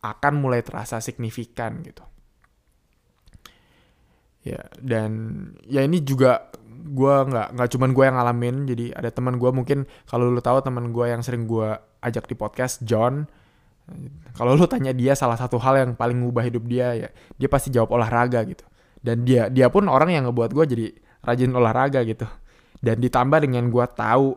akan 0.00 0.32
mulai 0.40 0.64
terasa 0.64 1.02
signifikan 1.04 1.84
gitu. 1.84 2.04
Ya 4.48 4.64
dan 4.80 5.10
ya 5.68 5.84
ini 5.84 6.00
juga 6.00 6.48
gue 6.88 7.14
nggak 7.28 7.58
nggak 7.58 7.68
cuman 7.74 7.90
gue 7.92 8.04
yang 8.06 8.16
ngalamin 8.16 8.56
jadi 8.64 8.86
ada 8.96 9.10
teman 9.12 9.36
gue 9.36 9.50
mungkin 9.52 9.84
kalau 10.08 10.32
lu 10.32 10.40
tahu 10.40 10.64
teman 10.64 10.88
gue 10.94 11.04
yang 11.04 11.20
sering 11.20 11.44
gue 11.44 11.68
ajak 12.02 12.30
di 12.30 12.34
podcast 12.38 12.82
John. 12.86 13.26
Kalau 14.36 14.52
lu 14.52 14.68
tanya 14.68 14.92
dia 14.92 15.16
salah 15.16 15.40
satu 15.40 15.56
hal 15.56 15.80
yang 15.80 15.90
paling 15.96 16.20
ngubah 16.20 16.44
hidup 16.44 16.68
dia 16.68 16.92
ya 16.92 17.08
dia 17.40 17.48
pasti 17.48 17.72
jawab 17.72 17.96
olahraga 17.96 18.44
gitu. 18.44 18.64
Dan 19.00 19.24
dia 19.24 19.48
dia 19.48 19.72
pun 19.72 19.88
orang 19.88 20.12
yang 20.12 20.28
ngebuat 20.28 20.50
gue 20.52 20.64
jadi 20.68 20.86
rajin 21.24 21.50
olahraga 21.56 22.04
gitu. 22.04 22.28
Dan 22.78 23.00
ditambah 23.00 23.40
dengan 23.42 23.66
gue 23.72 23.86
tahu 23.96 24.36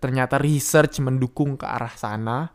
ternyata 0.00 0.40
research 0.40 1.02
mendukung 1.04 1.58
ke 1.60 1.66
arah 1.68 1.92
sana 1.92 2.48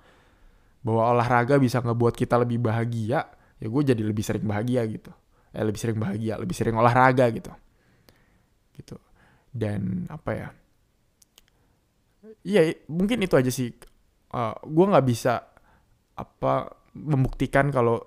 bahwa 0.82 1.13
olahraga 1.13 1.62
bisa 1.62 1.77
ngebuat 1.77 2.17
kita 2.17 2.41
lebih 2.41 2.58
bahagia 2.58 3.30
ya 3.62 3.67
gue 3.69 3.84
jadi 3.86 4.01
lebih 4.01 4.23
sering 4.25 4.47
bahagia 4.47 4.82
gitu. 4.88 5.12
Eh 5.51 5.62
lebih 5.62 5.77
sering 5.77 5.99
bahagia 5.99 6.39
lebih 6.39 6.56
sering 6.56 6.80
olahraga 6.80 7.27
gitu. 7.30 7.51
Gitu. 8.73 8.95
Dan 9.51 10.08
apa 10.08 10.32
ya? 10.32 10.49
Iya, 12.41 12.62
mungkin 12.89 13.21
itu 13.21 13.36
aja 13.36 13.51
sih 13.51 13.75
uh, 14.32 14.52
eh, 14.52 14.56
gue 14.67 14.86
nggak 14.88 15.06
bisa 15.08 15.34
apa 16.15 16.54
membuktikan 16.96 17.72
kalau 17.72 18.00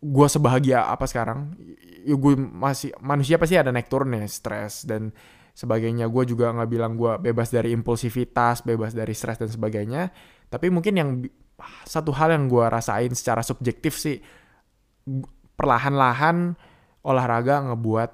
gue 0.00 0.26
sebahagia 0.30 0.88
apa 0.88 1.04
sekarang. 1.04 1.54
Ya 2.00 2.16
gue 2.16 2.34
masih 2.38 2.96
manusia 3.04 3.36
pasti 3.36 3.60
ada 3.60 3.68
naik 3.68 3.92
turun 3.92 4.16
ya 4.16 4.24
stres 4.26 4.88
dan 4.88 5.12
sebagainya. 5.52 6.08
Gue 6.08 6.24
juga 6.24 6.50
nggak 6.54 6.70
bilang 6.70 6.96
gue 6.96 7.20
bebas 7.20 7.52
dari 7.52 7.76
impulsivitas 7.76 8.64
bebas 8.64 8.96
dari 8.96 9.12
stres 9.12 9.36
dan 9.36 9.50
sebagainya. 9.52 10.08
Tapi 10.48 10.66
mungkin 10.72 10.94
yang 10.96 11.10
satu 11.84 12.10
hal 12.16 12.32
yang 12.32 12.48
gue 12.48 12.64
rasain 12.66 13.12
secara 13.12 13.44
subjektif 13.44 14.00
sih 14.00 14.16
perlahan-lahan 15.60 16.56
olahraga 17.04 17.68
ngebuat 17.68 18.10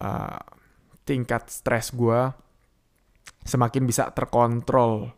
uh, 0.00 0.40
tingkat 1.04 1.52
stres 1.52 1.92
gue 1.92 2.32
semakin 3.44 3.84
bisa 3.84 4.12
terkontrol 4.12 5.12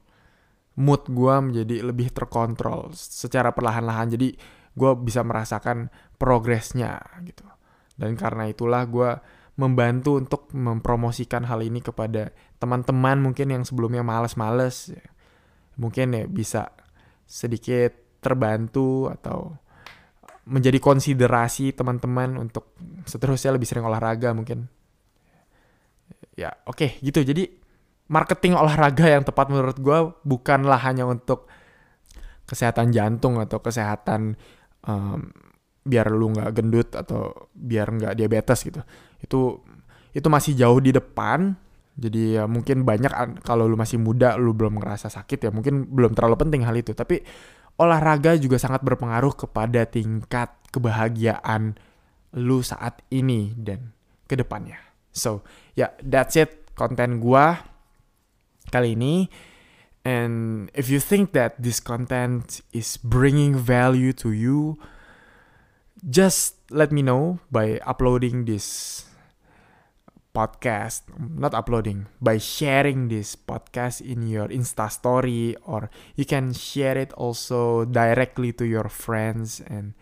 mood 0.80 1.04
gue 1.12 1.34
menjadi 1.44 1.84
lebih 1.84 2.08
terkontrol 2.16 2.96
secara 2.96 3.52
perlahan-lahan. 3.52 4.16
Jadi 4.16 4.32
gue 4.72 4.90
bisa 5.04 5.20
merasakan 5.20 5.92
progresnya 6.16 6.96
gitu. 7.28 7.44
Dan 8.00 8.16
karena 8.16 8.48
itulah 8.48 8.88
gue 8.88 9.10
membantu 9.60 10.16
untuk 10.16 10.48
mempromosikan 10.56 11.44
hal 11.44 11.60
ini 11.60 11.84
kepada 11.84 12.32
teman-teman 12.56 13.20
mungkin 13.20 13.52
yang 13.52 13.62
sebelumnya 13.68 14.00
males-males 14.00 14.96
mungkin 15.76 16.16
ya 16.16 16.24
bisa 16.24 16.72
sedikit 17.28 18.20
terbantu 18.24 19.12
atau 19.12 19.52
menjadi 20.48 20.80
konsiderasi 20.80 21.76
teman-teman 21.76 22.40
untuk 22.40 22.72
seterusnya 23.04 23.54
lebih 23.54 23.68
sering 23.68 23.84
olahraga 23.84 24.32
mungkin. 24.32 24.66
Ya 26.40 26.56
oke 26.64 26.80
okay, 26.80 26.90
gitu. 27.04 27.20
Jadi 27.20 27.59
marketing 28.10 28.58
olahraga 28.58 29.06
yang 29.06 29.22
tepat 29.22 29.46
menurut 29.48 29.78
gue 29.78 29.98
bukanlah 30.26 30.82
hanya 30.82 31.06
untuk 31.06 31.46
kesehatan 32.44 32.90
jantung 32.90 33.38
atau 33.38 33.62
kesehatan 33.62 34.34
um, 34.82 35.30
biar 35.86 36.10
lu 36.10 36.34
nggak 36.34 36.50
gendut 36.50 36.90
atau 36.98 37.48
biar 37.54 37.94
nggak 37.94 38.14
diabetes 38.18 38.66
gitu. 38.66 38.82
Itu 39.22 39.62
itu 40.10 40.26
masih 40.26 40.58
jauh 40.58 40.82
di 40.82 40.90
depan. 40.90 41.54
Jadi 42.00 42.40
ya 42.40 42.50
mungkin 42.50 42.82
banyak 42.82 43.42
kalau 43.46 43.70
lu 43.70 43.78
masih 43.78 44.02
muda 44.02 44.34
lu 44.34 44.56
belum 44.56 44.82
ngerasa 44.82 45.06
sakit 45.06 45.46
ya 45.46 45.50
mungkin 45.54 45.86
belum 45.86 46.18
terlalu 46.18 46.36
penting 46.42 46.66
hal 46.66 46.74
itu. 46.74 46.90
Tapi 46.90 47.22
olahraga 47.80 48.36
juga 48.36 48.60
sangat 48.60 48.84
berpengaruh 48.84 49.32
kepada 49.32 49.88
tingkat 49.88 50.52
kebahagiaan 50.68 51.78
lu 52.36 52.62
saat 52.62 53.02
ini 53.10 53.56
dan 53.56 53.90
ke 54.28 54.38
depannya 54.38 54.78
so 55.10 55.42
ya 55.74 55.88
yeah, 55.88 55.90
that's 56.04 56.38
it 56.38 56.70
konten 56.78 57.18
gua 57.18 57.58
kali 58.70 58.96
ini. 58.96 59.28
And 60.00 60.70
if 60.72 60.88
you 60.88 60.96
think 60.96 61.36
that 61.36 61.60
this 61.60 61.76
content 61.76 62.64
is 62.72 62.96
bringing 62.96 63.52
value 63.52 64.16
to 64.24 64.32
you 64.32 64.80
just 66.00 66.56
let 66.72 66.88
me 66.88 67.04
know 67.04 67.44
by 67.52 67.76
uploading 67.84 68.48
this 68.48 69.04
podcast. 70.32 71.04
Not 71.20 71.52
uploading 71.52 72.08
by 72.16 72.40
sharing 72.40 73.12
this 73.12 73.36
podcast 73.36 74.00
in 74.00 74.24
your 74.24 74.48
insta 74.48 74.88
story 74.88 75.60
or 75.68 75.92
you 76.16 76.24
can 76.24 76.56
share 76.56 76.96
it 76.96 77.12
also 77.12 77.84
directly 77.84 78.56
to 78.56 78.64
your 78.64 78.88
friends. 78.88 79.60
And 79.60 79.92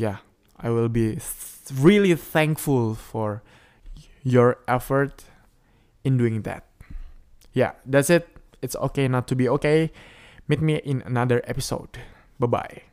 yeah 0.00 0.24
i 0.56 0.70
will 0.70 0.88
be 0.88 1.20
th- 1.20 1.76
really 1.76 2.14
thankful 2.14 2.94
for 2.94 3.42
your 4.24 4.56
effort 4.66 5.24
in 6.02 6.16
doing 6.16 6.40
that 6.42 6.64
yeah 7.52 7.72
that's 7.86 8.10
it. 8.10 8.28
It's 8.62 8.76
okay 8.76 9.08
not 9.08 9.26
to 9.28 9.34
be 9.34 9.48
okay. 9.48 9.90
Meet 10.48 10.60
me 10.60 10.76
in 10.84 11.02
another 11.06 11.40
episode. 11.46 11.98
Bye 12.38 12.46
bye 12.46 12.89